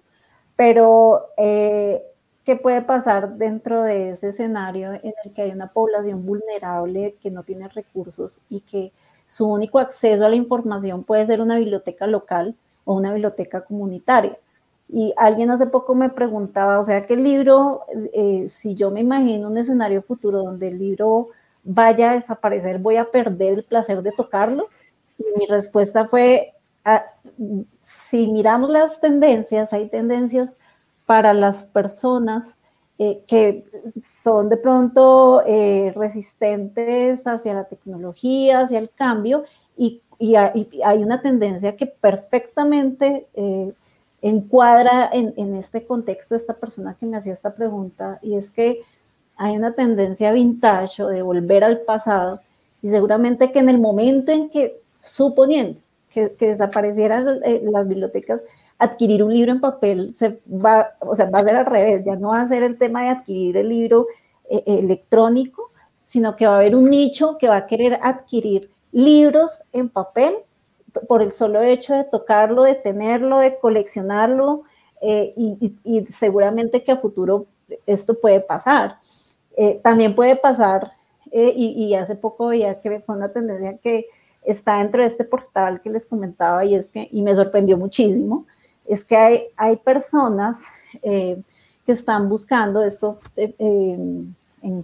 [0.55, 1.25] pero
[2.45, 7.31] ¿qué puede pasar dentro de ese escenario en el que hay una población vulnerable que
[7.31, 8.91] no tiene recursos y que
[9.25, 14.37] su único acceso a la información puede ser una biblioteca local o una biblioteca comunitaria?
[14.89, 17.81] Y alguien hace poco me preguntaba, o sea, que el libro,
[18.13, 21.29] eh, si yo me imagino un escenario futuro donde el libro
[21.63, 24.67] vaya a desaparecer, voy a perder el placer de tocarlo.
[25.17, 27.05] Y mi respuesta fue, ah,
[27.79, 30.57] si miramos las tendencias, hay tendencias
[31.05, 32.57] para las personas
[32.97, 33.65] eh, que
[33.99, 39.43] son de pronto eh, resistentes hacia la tecnología, hacia el cambio,
[39.75, 43.27] y, y, hay una tendencia que perfectamente
[44.21, 48.83] encuadra en, este contexto esta persona que me hacía esta pregunta, y es que
[49.35, 52.39] hay una tendencia vintage o de volver al pasado,
[52.81, 55.79] y seguramente que en el momento en que, suponiendo
[56.11, 58.43] que, desaparecieran eh, las bibliotecas,
[58.82, 62.15] adquirir un libro en papel se va, o sea, va a ser al revés, ya
[62.15, 64.07] no va a ser el tema de adquirir el libro
[64.49, 65.71] eh, electrónico,
[66.05, 70.34] sino que va a haber un nicho que va a querer adquirir libros en papel
[71.07, 74.63] por el solo hecho de tocarlo, de tenerlo, de coleccionarlo,
[75.01, 77.47] eh, y, seguramente que a futuro
[77.86, 78.97] esto puede pasar.
[79.57, 80.91] Eh, también puede pasar,
[81.32, 84.07] eh, y, hace poco veía que fue una tendencia que
[84.43, 88.45] está dentro de este portal que les comentaba, y es que, y me sorprendió muchísimo,
[88.86, 90.65] es que hay, personas
[91.01, 91.43] que
[91.86, 94.36] están buscando esto en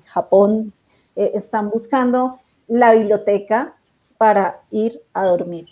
[0.05, 0.73] Japón,
[1.15, 3.75] están buscando la biblioteca
[4.17, 5.67] para ir a dormir.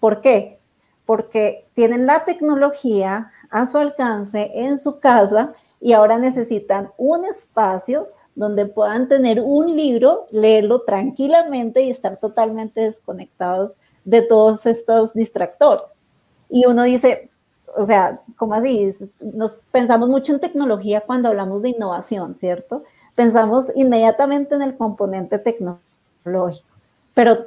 [0.00, 0.58] ¿Por qué?
[1.06, 8.08] Porque tienen la tecnología a su alcance en su casa y ahora necesitan un espacio
[8.34, 15.96] donde puedan tener un libro, leerlo tranquilamente y estar totalmente desconectados de todos estos distractores.
[16.48, 17.30] Y uno dice,
[17.76, 18.88] o sea, ¿cómo así?
[19.20, 22.84] Nos pensamos mucho en tecnología cuando hablamos de innovación, ¿cierto?
[23.14, 26.68] Pensamos inmediatamente en el componente tecnológico,
[27.14, 27.46] pero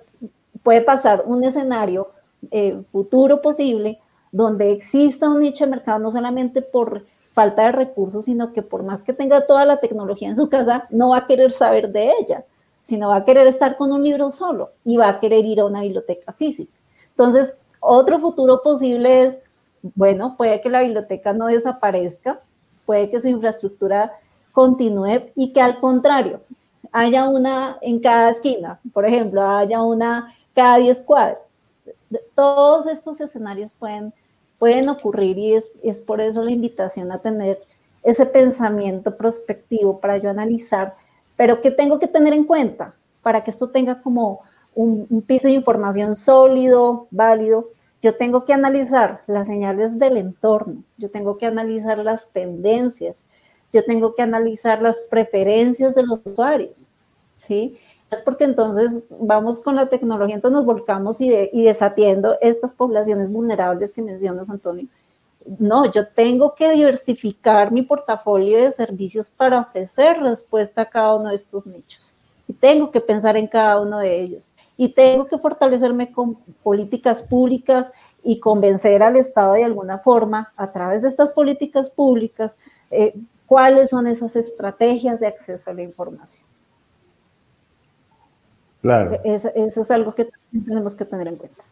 [0.64, 2.10] puede pasar un escenario
[2.52, 4.00] eh, futuro posible
[4.32, 8.84] donde exista un nicho de mercado no solamente por falta de recursos, sino que por
[8.84, 12.12] más que tenga toda la tecnología en su casa, no va a querer saber de
[12.20, 12.44] ella,
[12.82, 15.66] sino va a querer estar con un libro solo y va a querer ir a
[15.66, 16.74] una biblioteca física.
[17.10, 19.40] Entonces, otro futuro posible es,
[19.96, 22.42] bueno, puede que la biblioteca no desaparezca,
[22.86, 24.14] puede que su infraestructura
[24.52, 26.42] continúe y que al contrario,
[26.92, 31.48] haya una en cada esquina, por ejemplo, haya una cada 10 cuadras
[32.36, 34.14] todos estos escenarios pueden,
[34.60, 37.62] pueden ocurrir y es, es por eso la invitación a tener
[38.04, 40.96] ese pensamiento prospectivo para yo analizar,
[41.36, 44.42] pero ¿qué tengo que tener en cuenta para que esto tenga como
[44.74, 47.70] un, un, piso de información sólido, válido?
[48.02, 53.18] Yo tengo que analizar las señales del entorno, yo tengo que analizar las tendencias,
[53.74, 56.92] yo tengo que analizar las preferencias de los usuarios,
[57.36, 57.78] ¿sí?
[58.10, 63.92] es porque entonces vamos con la tecnología, entonces nos volcamos y, desatiendo estas poblaciones vulnerables
[63.92, 64.88] que mencionas, Antonio.
[65.60, 71.30] No, yo tengo que diversificar mi portafolio de servicios para ofrecer respuesta a cada uno
[71.30, 72.14] de estos nichos.
[72.48, 74.50] Y tengo que pensar en cada uno de ellos.
[74.78, 77.88] Y tengo que fortalecerme con políticas públicas
[78.24, 82.56] y convencer al Estado de alguna forma, a través de estas políticas públicas,
[82.92, 83.16] eh,
[83.46, 86.46] cuáles son esas estrategias de acceso a la información.
[88.82, 89.20] Claro.
[89.24, 91.64] Eso, es algo que tenemos que tener en cuenta.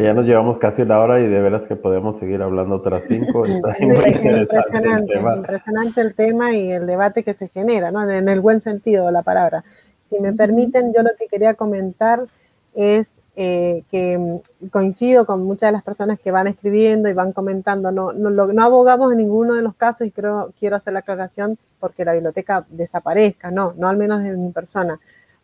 [0.00, 3.44] Ya nos llevamos casi una hora y de veras que podemos seguir hablando otras cinco.
[3.46, 5.36] Está muy impresionante, el tema.
[5.36, 8.08] impresionante el tema y el debate que se genera, ¿no?
[8.10, 9.64] En el buen sentido de la palabra.
[10.08, 12.20] Si me permiten, yo lo que quería comentar
[12.74, 17.32] es eh, que mm, coincido con muchas de las personas que van escribiendo y van
[17.32, 21.00] comentando, no, no, no, abogamos en ninguno de los casos y creo, quiero hacer la
[21.00, 25.00] aclaración porque la biblioteca desaparezca, no, no al menos de mi persona.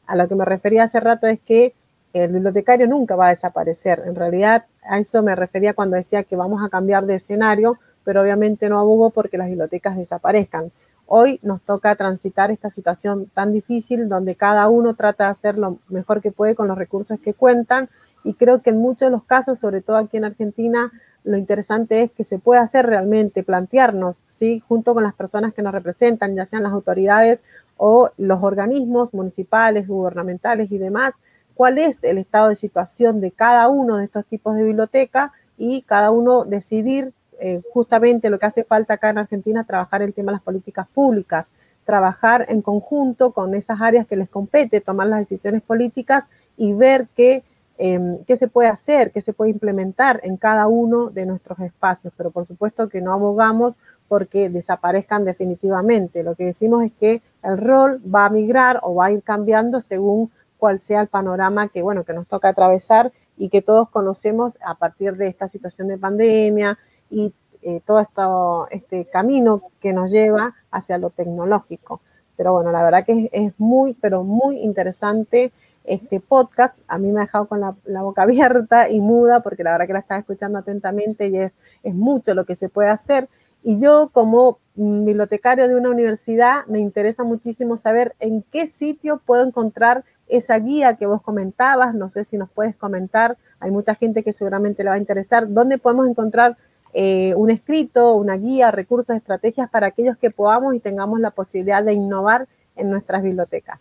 [0.06, 1.74] A lo que me refería hace rato es que
[2.12, 4.02] el bibliotecario nunca va a desaparecer.
[4.06, 8.22] En realidad, a eso me refería cuando decía que vamos a cambiar de escenario, pero
[8.22, 10.72] obviamente no abogo porque las bibliotecas desaparezcan.
[11.06, 15.78] Hoy nos toca transitar esta situación tan difícil donde cada uno trata de hacer lo
[15.88, 17.88] mejor que puede con los recursos que cuentan
[18.24, 20.92] y creo que en muchos de los casos, sobre todo aquí en Argentina,
[21.24, 24.62] lo interesante es que se puede hacer realmente, plantearnos, ¿sí?
[24.68, 27.42] junto con las personas que nos representan, ya sean las autoridades
[27.76, 31.14] o los organismos municipales, gubernamentales y demás,
[31.58, 35.82] cuál es el estado de situación de cada uno de estos tipos de biblioteca y
[35.82, 40.30] cada uno decidir eh, justamente lo que hace falta acá en Argentina, trabajar el tema
[40.30, 41.48] de las políticas públicas,
[41.84, 47.08] trabajar en conjunto con esas áreas que les compete, tomar las decisiones políticas y ver
[47.16, 47.42] qué,
[47.76, 52.12] em, qué se puede hacer, qué se puede implementar en cada uno de nuestros espacios.
[52.16, 53.74] Pero por supuesto que no abogamos
[54.06, 56.22] porque desaparezcan definitivamente.
[56.22, 59.80] Lo que decimos es que el rol va a migrar o va a ir cambiando
[59.80, 64.54] según cuál sea el panorama que, bueno, que nos toca atravesar y que todos conocemos
[64.60, 66.78] a partir de esta situación de pandemia,
[67.10, 67.32] y
[67.62, 72.00] eh, todo este camino que nos lleva hacia lo tecnológico.
[72.36, 75.52] Pero bueno, la verdad que es, muy, pero muy interesante
[75.84, 76.78] este podcast.
[76.86, 79.92] A mí me ha dejado con la, boca abierta y muda porque la verdad que
[79.92, 81.52] la estaba escuchando atentamente y es,
[81.82, 83.28] es mucho lo que se puede hacer.
[83.64, 89.44] Y yo como bibliotecario de una universidad me interesa muchísimo saber en qué sitio puedo
[89.44, 91.94] encontrar esa guía que vos comentabas.
[91.94, 93.36] No sé si nos puedes comentar.
[93.60, 95.52] Hay mucha gente que seguramente le va a interesar.
[95.52, 96.56] ¿Dónde podemos encontrar
[96.94, 101.84] eh, un escrito, una guía, recursos, estrategias para aquellos que podamos y tengamos la posibilidad
[101.84, 103.80] de innovar en nuestras bibliotecas.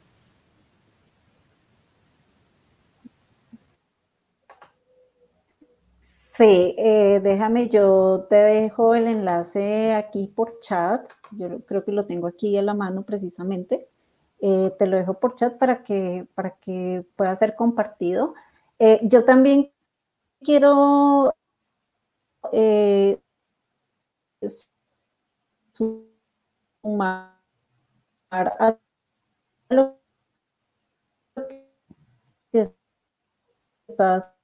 [6.02, 11.02] Sí, eh, déjame, yo te dejo el enlace aquí por chat.
[11.32, 13.88] Yo creo que lo tengo aquí a la mano precisamente.
[14.40, 18.36] Eh, te lo dejo por chat para que, para que pueda ser compartido.
[19.02, 19.72] yo también
[20.44, 21.34] quiero
[22.52, 23.20] eh,
[26.82, 27.42] sumar
[28.30, 28.78] a
[29.70, 30.00] lo
[32.52, 32.74] que
[33.88, 34.36] estás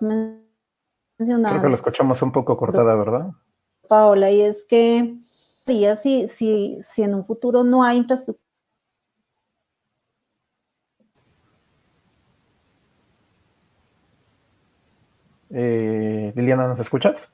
[0.00, 1.50] mencionando.
[1.50, 3.30] Creo que lo escuchamos un poco cortada, ¿verdad?
[3.88, 5.16] Paola, y es que
[5.96, 8.45] si, si, si en un futuro no hay infraestructura
[16.56, 17.30] ¿nos escuchas?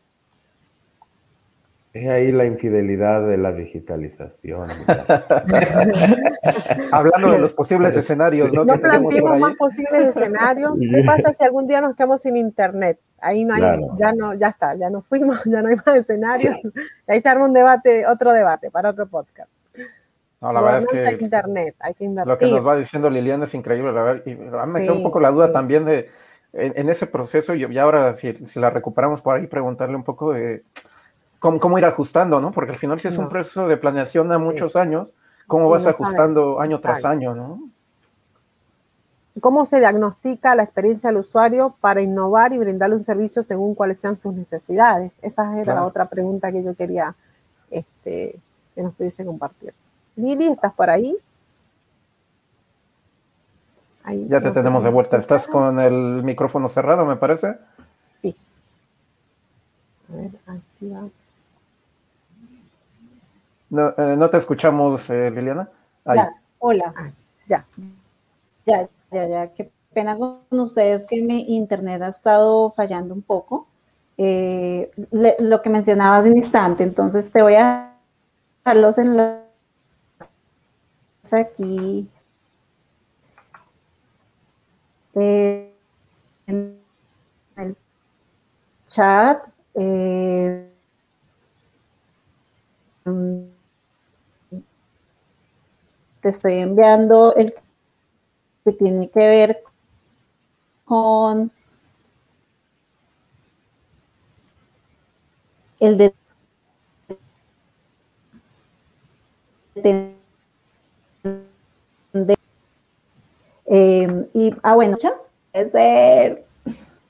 [1.93, 4.71] Es ahí la infidelidad de la digitalización.
[6.91, 8.65] Hablando de los posibles escenarios, ¿no?
[8.65, 10.73] No planteemos más posibles escenarios.
[10.81, 12.99] ¿Qué pasa si algún día nos quedamos sin internet?
[13.21, 16.57] Ahí no hay, ya no, ya está, ya nos fuimos, ya no hay más escenarios.
[17.07, 19.51] Ahí se arma un debate, otro debate para otro podcast.
[20.41, 22.33] No, la verdad es que hay internet, hay que invertir.
[22.33, 23.93] Lo que nos va diciendo Liliana es increíble.
[23.93, 26.09] La verdad, y me queda un poco la duda también de
[26.53, 30.63] en, ese proceso, y, ahora si, la recuperamos por ahí, preguntarle un poco de
[31.39, 32.53] cómo, ir ajustando, ¿no?
[32.53, 35.15] Porque al final si es un proceso de planeación a muchos años,
[35.47, 37.61] ¿cómo vas ajustando año tras año, no?
[39.41, 43.99] ¿Cómo se diagnostica la experiencia del usuario para innovar y brindarle un servicio según cuáles
[43.99, 45.15] sean sus necesidades?
[45.23, 47.15] Esa era la otra pregunta que yo quería
[47.71, 48.39] este,
[48.75, 49.73] que nos pudiese compartir.
[50.17, 51.17] Lili, ¿estás por ahí?
[54.29, 55.17] Ya te tenemos de vuelta.
[55.17, 57.57] ¿Estás con el micrófono cerrado, me parece?
[58.15, 58.37] Sí.
[60.13, 61.09] A ver, activa.
[63.71, 65.69] No, eh, no te escuchamos, eh, Liliana.
[66.59, 66.93] hola.
[66.97, 67.11] Ah,
[67.49, 67.65] ya.
[68.67, 69.49] Ya, ya, ya.
[69.49, 73.67] Qué pena con ustedes que mi internet ha estado fallando un poco.
[74.19, 74.91] Eh,
[75.39, 77.95] lo que mencionabas en instante, entonces te voy a
[78.59, 79.43] dejar los enlaces
[81.33, 82.09] aquí
[85.15, 86.81] en
[87.57, 87.77] el
[88.87, 89.43] chat.
[89.75, 90.69] Eh,
[96.23, 97.53] te estoy enviando el
[98.65, 99.63] que tiene que ver
[100.85, 101.51] con
[105.81, 106.15] el de,
[113.75, 114.99] eh, y, ah, bueno,
[115.55, 115.73] es.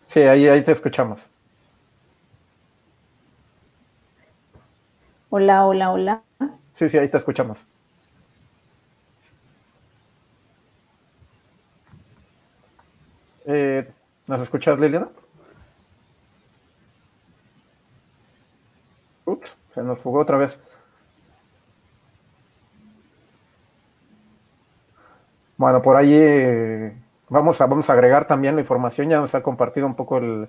[0.06, 1.20] Sí, ahí, ahí te escuchamos.
[5.28, 6.22] Hola, hola, hola.
[6.72, 7.66] Sí, sí, ahí te escuchamos.
[13.46, 13.90] Eh,
[14.28, 15.08] ¿Nos escuchas, Liliana?
[19.24, 20.60] Ups, se nos fugó otra vez.
[25.62, 26.92] Bueno, por ahí
[27.28, 30.48] vamos, a, vamos a agregar también la información, ya nos ha compartido un poco el,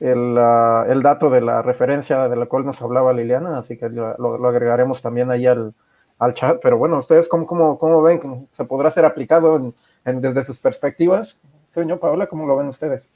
[0.00, 4.46] el, el dato de la referencia de la cual nos hablaba Liliana, así que lo,
[4.46, 5.72] agregaremos también ahí al,
[6.18, 6.58] al, chat.
[6.62, 8.20] Pero bueno, ¿ustedes cómo, cómo, cómo ven?
[8.50, 9.72] ¿Se podrá ser aplicado
[10.04, 11.40] en, desde sus perspectivas?
[11.72, 13.10] Señor Paola, ¿cómo lo ven ustedes?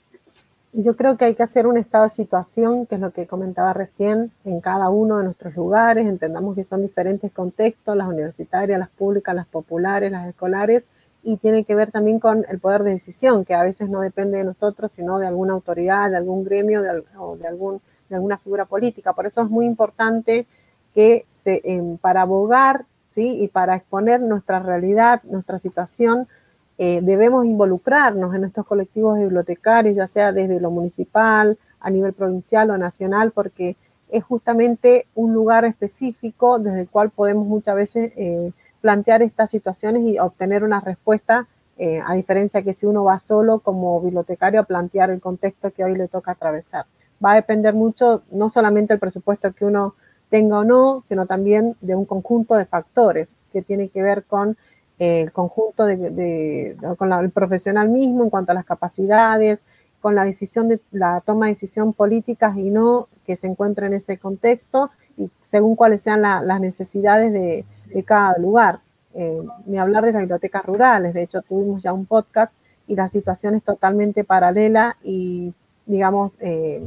[0.72, 3.74] Yo creo que hay que hacer un estado de situación, que es lo que comentaba
[3.74, 6.07] recién, en cada uno de nuestros lugares.
[6.07, 10.86] Entendamos que son diferentes contextos, las universitarias, las públicas, las populares, las escolares,
[11.25, 14.39] y tiene que ver también con el poder de decisión, que a veces no depende
[14.39, 18.37] de nosotros, sino de alguna autoridad, de algún gremio de, o de, algún, de alguna
[18.39, 19.12] figura política.
[19.14, 20.47] Por eso es muy importante
[20.95, 23.39] que se, eh, para abogar ¿sí?
[23.41, 26.29] y para exponer nuestra realidad, nuestra situación,
[26.77, 32.70] eh, debemos involucrarnos en estos colectivos bibliotecarios, ya sea desde lo municipal, a nivel provincial
[32.70, 33.77] o nacional, porque
[34.11, 38.53] es justamente un lugar específico desde el cual podemos muchas veces eh,
[38.85, 43.61] plantear estas situaciones y obtener una respuesta, eh, a diferencia que si uno va solo
[43.61, 46.85] como bibliotecario a plantear el contexto que hoy le toca atravesar.
[47.24, 49.95] Va a depender mucho, no solamente el presupuesto que uno
[50.28, 54.59] tenga o no, sino también de un conjunto de factores que tiene que ver con
[54.99, 59.64] eh, el conjunto de, con la, el profesional mismo en cuanto a las capacidades,
[60.03, 63.95] con la decisión de la toma de decisión políticas y no que se encuentre en
[63.95, 67.64] ese contexto y según cuáles sean la, las necesidades de,
[67.95, 68.80] de cada lugar.
[69.14, 72.53] Eh, ni hablar de las bibliotecas rurales, de hecho tuvimos ya un podcast
[72.88, 75.55] y la situación es totalmente paralela y
[75.86, 76.82] digamos, eh,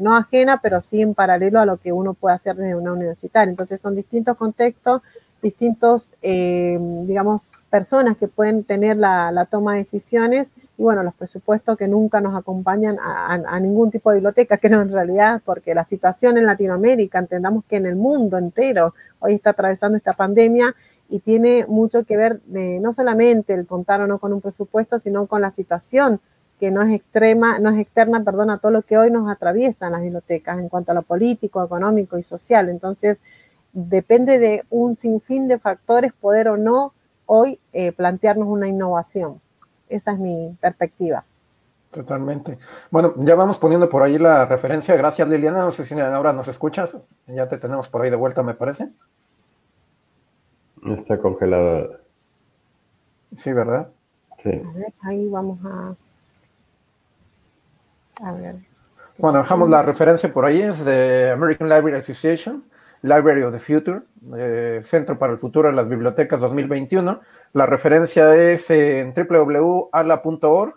[0.00, 3.50] no ajena, pero sí en paralelo a lo que uno puede hacer desde una universitaria.
[3.50, 5.02] Entonces son distintos contextos,
[5.42, 11.14] distintos, eh, digamos, personas que pueden tener la, la, toma de decisiones y bueno, los
[11.14, 15.74] presupuestos que nunca nos acompañan a, ningún tipo de biblioteca, que no en realidad, porque
[15.74, 20.74] la situación en Latinoamérica, entendamos que en el mundo entero hoy está atravesando esta pandemia
[21.08, 24.98] y tiene mucho que ver de, no solamente el contar o no con un presupuesto,
[24.98, 26.20] sino con la situación
[26.60, 29.86] que no es extrema, no es externa, perdón, a todo lo que hoy nos atraviesa
[29.86, 32.68] en las bibliotecas en cuanto a lo político, económico y social.
[32.68, 33.22] Entonces,
[33.72, 36.92] depende de un sinfín de factores poder o no
[37.26, 39.40] hoy eh, plantearnos una innovación.
[39.88, 41.24] Esa es mi perspectiva.
[41.90, 42.58] Totalmente.
[42.90, 44.94] Bueno, ya vamos poniendo por ahí la referencia.
[44.96, 45.60] Gracias, Liliana.
[45.60, 46.98] No sé si ahora nos escuchas.
[47.26, 48.90] Ya te tenemos por ahí de vuelta, me parece.
[50.84, 52.00] Está congelada.
[53.34, 53.88] Sí, ¿verdad?
[54.38, 54.50] Sí.
[54.50, 55.94] A ver, ahí vamos a.
[58.22, 58.56] A ver.
[59.18, 60.60] Bueno, dejamos la referencia por ahí.
[60.60, 62.64] Es de American Library Association.
[63.02, 64.00] Library of the Future,
[64.36, 67.20] eh, Centro para el Futuro de las Bibliotecas 2021.
[67.52, 70.74] La referencia es en www.ala.org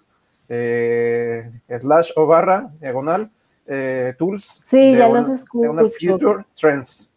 [0.49, 3.29] eh, slash o barra diagonal
[3.67, 4.61] eh, tools.
[4.63, 5.89] Sí, ya los escucho.
[5.99, 7.13] Future Trends.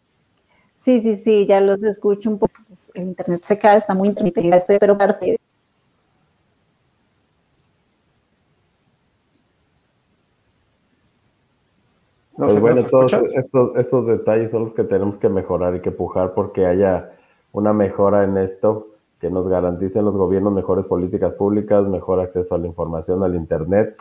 [0.75, 2.53] Sí, sí, sí, ya los escucho un poco.
[2.93, 5.39] El internet se cae, está muy intermitente, estoy, pero parte.
[12.43, 15.91] No pues bueno, todos estos, estos detalles son los que tenemos que mejorar y que
[15.91, 17.11] pujar porque haya
[17.53, 18.87] una mejora en esto,
[19.21, 23.95] que nos garanticen los gobiernos mejores políticas públicas, mejor acceso a la información, al Internet.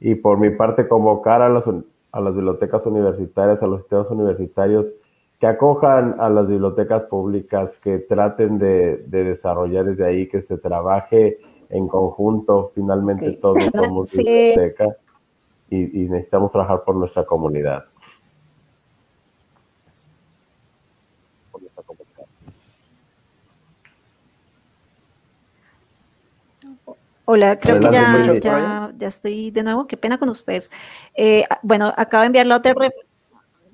[0.00, 4.90] Y por mi parte, convocar a las, a las bibliotecas universitarias, a los sistemas universitarios,
[5.38, 10.56] que acojan a las bibliotecas públicas, que traten de, de desarrollar desde ahí, que se
[10.56, 12.70] trabaje en conjunto.
[12.74, 13.36] Finalmente, okay.
[13.36, 14.18] todos somos sí.
[14.18, 14.96] biblioteca
[15.72, 17.86] y, y necesitamos trabajar por nuestra comunidad.
[27.24, 29.86] Hola, creo que ya, ya, ya, estoy de nuevo.
[29.86, 30.70] Qué pena con ustedes.
[31.14, 32.74] Eh, bueno, acabo de enviar la otra.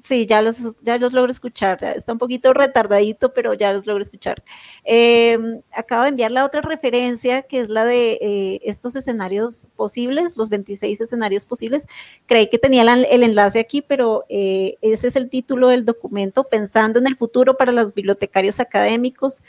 [0.00, 1.82] Sí, ya los, ya los logro escuchar.
[1.82, 4.42] Está un poquito retardadito, pero ya los logro escuchar.
[4.84, 5.38] Eh,
[5.72, 10.50] acabo de enviar la otra referencia, que es la de eh, estos escenarios posibles, los
[10.50, 11.86] 26 escenarios posibles.
[12.26, 16.98] Creí que tenía el enlace aquí, pero eh, ese es el título del documento, Pensando
[17.00, 19.42] en el futuro para los bibliotecarios académicos,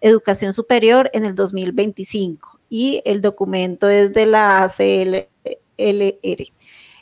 [0.00, 2.58] educación superior en el 2025.
[2.68, 5.28] Y el documento es de la ACLR.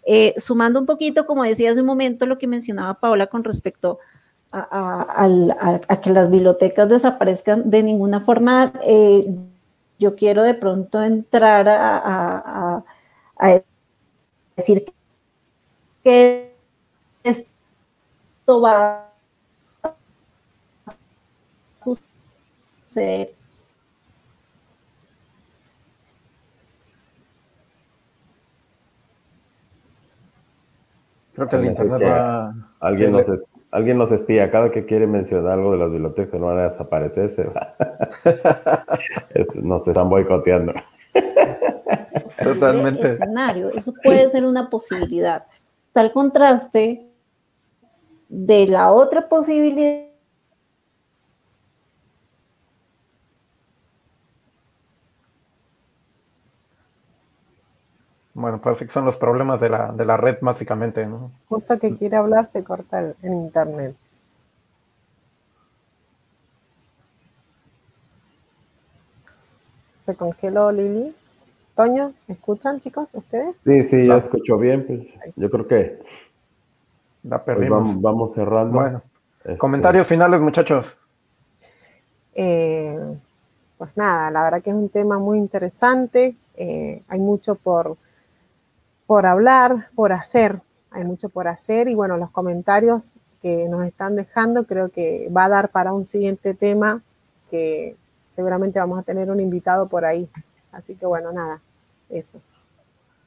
[0.04, 3.98] Eh, sumando un poquito, como decía hace un momento, lo que mencionaba Paola con respecto
[4.52, 9.32] a, que las bibliotecas desaparezcan de ninguna forma, eh,
[9.98, 12.84] yo quiero de pronto entrar a,
[14.56, 14.92] decir
[16.02, 16.54] que
[17.22, 19.06] esto va
[19.82, 19.94] a
[22.88, 23.39] suceder.
[31.46, 32.54] Creo que el Parece internet que va.
[32.80, 34.50] Alguien, sí, nos, le- alguien nos espía.
[34.50, 37.74] Cada que quiere mencionar algo de las bibliotecas no van a desaparecer, se va.
[39.30, 40.74] Es- nos están boicoteando.
[42.42, 43.12] Totalmente.
[43.14, 43.70] escenario.
[43.74, 45.46] Eso puede ser una posibilidad.
[45.92, 47.06] Tal contraste
[48.28, 50.09] de la otra posibilidad.
[58.40, 61.30] Bueno, parece que son los problemas de la, de la red, básicamente, ¿no?
[61.48, 63.94] Justo que quiere hablar se corta el- en internet.
[70.06, 71.14] Se congeló Lili.
[71.76, 73.56] Toño, ¿me escuchan chicos ustedes?
[73.64, 74.18] Sí, sí, ya No.
[74.18, 74.86] escucho bien.
[74.86, 75.00] Pues
[75.36, 75.98] yo creo que
[77.22, 77.88] La pues, perdimos.
[77.88, 78.78] vamos, vamos cerrando.
[78.80, 79.02] Bueno,
[79.44, 80.96] Este, comentarios finales, muchachos.
[82.34, 82.98] Eh,
[83.78, 86.34] pues nada, la verdad que es un tema muy interesante.
[86.56, 87.96] eh, hay mucho por,
[89.10, 90.60] por hablar, por hacer.
[90.92, 93.10] Hay mucho por hacer y bueno, los comentarios
[93.42, 97.02] que nos están dejando creo que va a dar para un siguiente tema
[97.50, 97.96] que
[98.30, 100.28] seguramente vamos a tener un invitado por ahí.
[100.70, 101.60] Así que bueno, nada,
[102.08, 102.40] eso.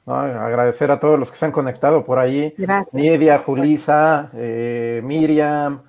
[0.06, 0.16] ¿no?
[0.16, 2.56] Agradecer a todos los que se han conectado por ahí.
[2.58, 2.94] Gracias.
[2.94, 5.82] Nidia, Julisa, eh, Miriam,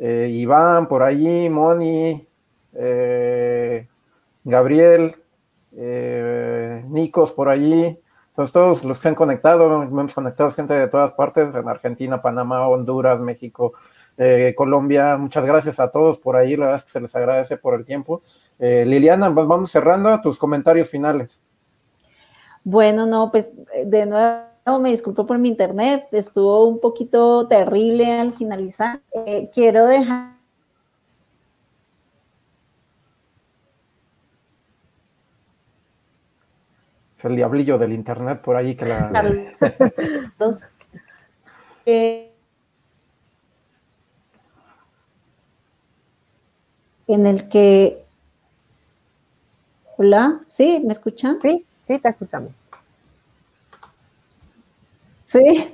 [0.00, 2.26] eh, Iván por allí, Moni,
[2.72, 3.86] eh,
[4.42, 5.14] Gabriel,
[6.88, 7.96] Nicos por allí.
[8.36, 12.20] Entonces todos los que se han conectado, hemos conectado gente de todas partes, en Argentina,
[12.20, 13.72] Panamá, Honduras, México,
[14.18, 15.16] eh, Colombia.
[15.16, 17.86] Muchas gracias a todos por ahí, la verdad es que se les agradece por el
[17.86, 18.20] tiempo.
[18.58, 21.40] Eh, Liliana, pues vamos cerrando tus comentarios finales.
[22.62, 23.48] Bueno, no, pues
[23.86, 29.00] de nuevo me disculpo por mi internet, estuvo un poquito terrible al finalizar.
[29.14, 30.35] Eh, quiero dejar
[37.16, 39.10] Es el diablillo del internet por ahí que la...
[41.88, 42.32] Eh,
[47.06, 48.04] en el que...
[49.96, 50.82] Hola, ¿sí?
[50.84, 51.38] ¿Me escuchan?
[51.40, 52.50] Sí, sí, te escuchamos.
[55.26, 55.72] Sí.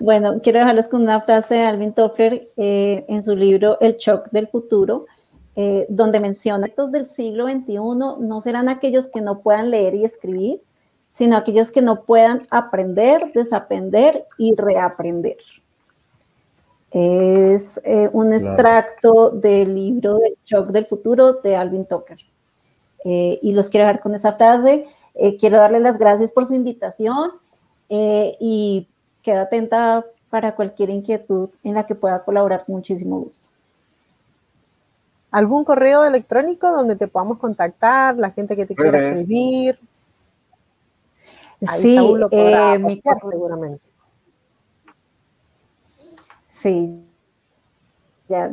[0.00, 4.28] Bueno, quiero dejarlos con una frase de Alvin Toffler eh, en su libro El shock
[4.32, 5.06] del futuro,
[5.54, 9.94] eh, donde menciona que los del siglo XXI no serán aquellos que no puedan leer
[9.94, 10.60] y escribir,
[11.14, 15.38] sino aquellos que no puedan aprender, desaprender y reaprender.
[16.90, 18.44] Es eh, un Claro.
[18.46, 22.18] extracto del libro El shock del futuro de Alvin Toffler.
[23.04, 24.86] Eh, y los quiero dejar con esa frase.
[25.14, 27.30] Eh, quiero darles las gracias por su invitación
[27.88, 28.88] eh, y
[29.22, 33.46] quedo atenta para cualquier inquietud en la que pueda colaborar con muchísimo gusto.
[35.30, 39.78] ¿Algún correo electrónico donde te podamos contactar, la gente que te quiera escribir?
[41.66, 43.84] Ahí sí, Saúl lo podrá eh, mi correo- seguramente.
[46.48, 47.04] sí,
[48.28, 48.50] ya,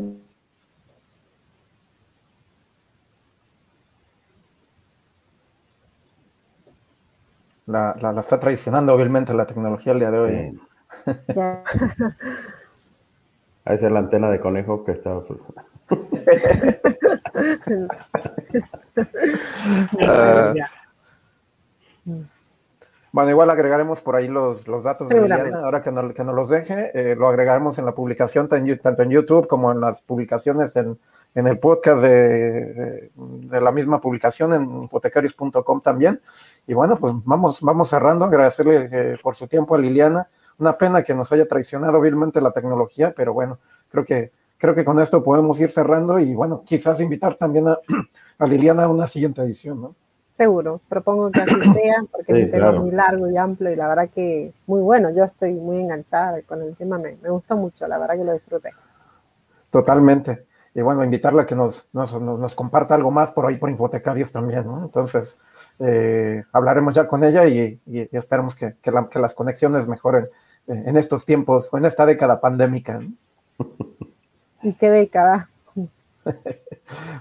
[7.68, 10.34] La, la- la está traicionando obviamente la tecnología el día de hoy.
[10.34, 10.54] ¿eh?
[11.08, 11.64] eh, ya.
[13.64, 15.12] Ahí es la antena de conejo que está.
[20.56, 20.70] Ya.
[23.14, 25.16] Bueno, igual agregaremos por ahí los, los datos de.
[25.44, 28.66] Liliana, ahora que, no- que nos los deje, eh, lo agregaremos en la publicación tan-
[28.80, 30.98] tanto en YouTube como en las publicaciones en,
[31.36, 36.22] en el podcast de, de la misma publicación en hipotecarios.com también.
[36.68, 40.30] Y bueno, pues vamos, vamos cerrando, agradecerle eh, por su tiempo a Liliana.
[40.58, 43.58] Una pena que nos haya traicionado vilmente la tecnología, pero bueno,
[43.90, 47.78] creo que, creo que con esto podemos ir cerrando y bueno, quizás invitar también a,
[48.40, 49.96] a Liliana a una siguiente edición, ¿no?
[50.42, 52.82] Seguro, propongo que así sea, porque Sí, es un tema claro.
[52.82, 55.12] muy largo y amplio y la verdad que muy bueno.
[55.12, 58.34] Yo estoy muy enganchada con el tema, me, me gustó mucho, la verdad que lo
[58.34, 58.72] disfruté.
[59.70, 60.46] Totalmente.
[60.74, 63.70] Y bueno, invitarla a que nos, nos, nos- nos comparta algo más por ahí por
[63.70, 64.84] Infotecarios también, ¿no?
[64.84, 65.38] Entonces,
[65.78, 69.86] eh, hablaremos ya con ella y, y- y esperemos que, que la- que las conexiones
[69.88, 70.28] mejoren
[70.66, 73.00] en estos tiempos o en esta década pandémica.
[73.00, 73.68] ¿no?
[74.64, 75.51] Y qué década.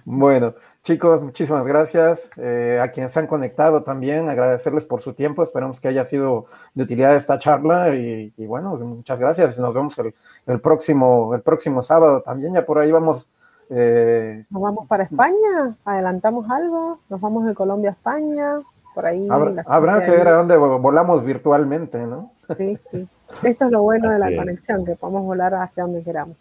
[0.04, 2.30] Bueno, chicos, muchísimas gracias.
[2.36, 5.44] Eh, a quienes se han conectado también, agradecerles por su tiempo.
[5.44, 9.58] Esperamos que haya sido de utilidad esta charla y, y bueno, muchas gracias.
[9.58, 10.12] Nos vemos el,
[10.46, 12.52] el próximo, el próximo sábado también.
[12.54, 13.30] Ya por ahí vamos.
[13.68, 18.60] eh, Nos vamos para España, adelantamos algo, nos vamos de Colombia a España,
[18.94, 19.28] por ahí.
[19.66, 22.32] Habrá, que ver a dónde volamos virtualmente, ¿no?
[22.56, 23.08] Sí, sí.
[23.44, 26.36] Esto es lo bueno de la conexión, que podemos volar hacia donde queramos.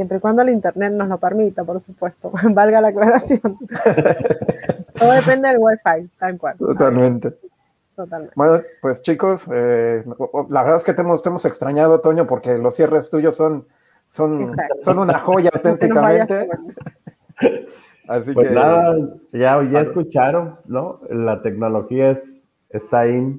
[0.00, 2.32] Siempre y cuando el Internet nos lo permita, por supuesto.
[2.54, 3.40] Valga la aclaración.
[4.98, 6.56] Todo depende del Wi-Fi, tal cual.
[6.56, 7.36] Totalmente.
[7.94, 8.32] Totalmente.
[8.34, 10.02] Bueno, pues chicos, eh,
[10.48, 13.66] la verdad es que te hemos, te hemos extrañado, Toño, porque los cierres tuyos son,
[14.06, 14.50] son,
[14.80, 16.48] son una joya auténticamente.
[18.08, 18.96] Así pues que nada,
[19.34, 21.00] ya, ya escucharon, ¿no?
[21.10, 23.38] La tecnología es, está ahí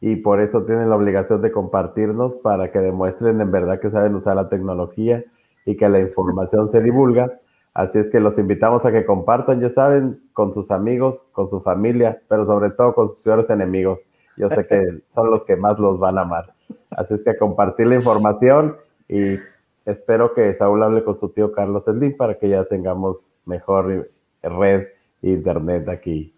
[0.00, 4.16] y por eso tienen la obligación de compartirnos para que demuestren en verdad que saben
[4.16, 5.22] usar la tecnología
[5.64, 7.38] y que la información se divulga.
[7.72, 11.60] Así es que los invitamos a que compartan, ya saben, con sus amigos, con su
[11.60, 14.00] familia, pero sobre todo con sus peores enemigos.
[14.36, 16.54] Yo sé que son los que más los van a amar.
[16.90, 18.76] Así es que compartir la información
[19.08, 19.38] y
[19.84, 24.08] espero que Saúl hable con su tío Carlos Slim para que ya tengamos mejor
[24.42, 24.86] red
[25.22, 26.34] internet aquí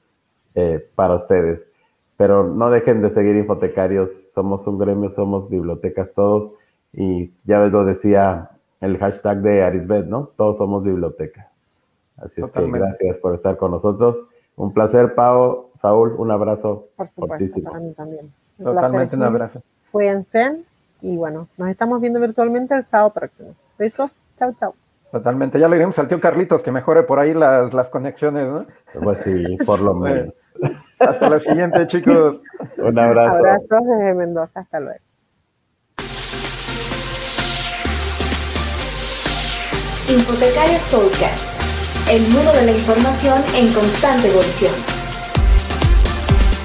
[0.55, 1.67] eh, para ustedes.
[2.17, 6.51] Pero no dejen de seguir Infotecarios, somos un gremio, somos bibliotecas todos
[6.93, 8.56] y ya lo decía
[8.87, 10.31] el hashtag de Arisbet, ¿no?
[10.37, 11.51] Todos somos biblioteca.
[12.17, 14.25] Así es que gracias por estar con nosotros.
[14.57, 16.89] Un placer, Pau, Saúl, un abrazo.
[16.97, 18.33] Por supuesto, para mí también.
[18.63, 19.63] Totalmente un abrazo.
[19.93, 20.63] Cuídense
[21.03, 23.55] y bueno, nos estamos viendo virtualmente el sábado próximo.
[23.79, 24.75] Besos, chau, chau.
[25.13, 28.67] Totalmente, ya le diremos al tío Carlitos que mejore por ahí las, las conexiones, ¿no?
[29.03, 30.35] Pues sí, por lo menos.
[30.99, 32.41] Hasta la siguiente, chicos.
[32.79, 33.39] Un abrazo.
[33.39, 35.01] Abrazos desde Mendoza, hasta luego.
[40.09, 44.96] Infotecarios Podcast, el mundo de la información en constante evolución.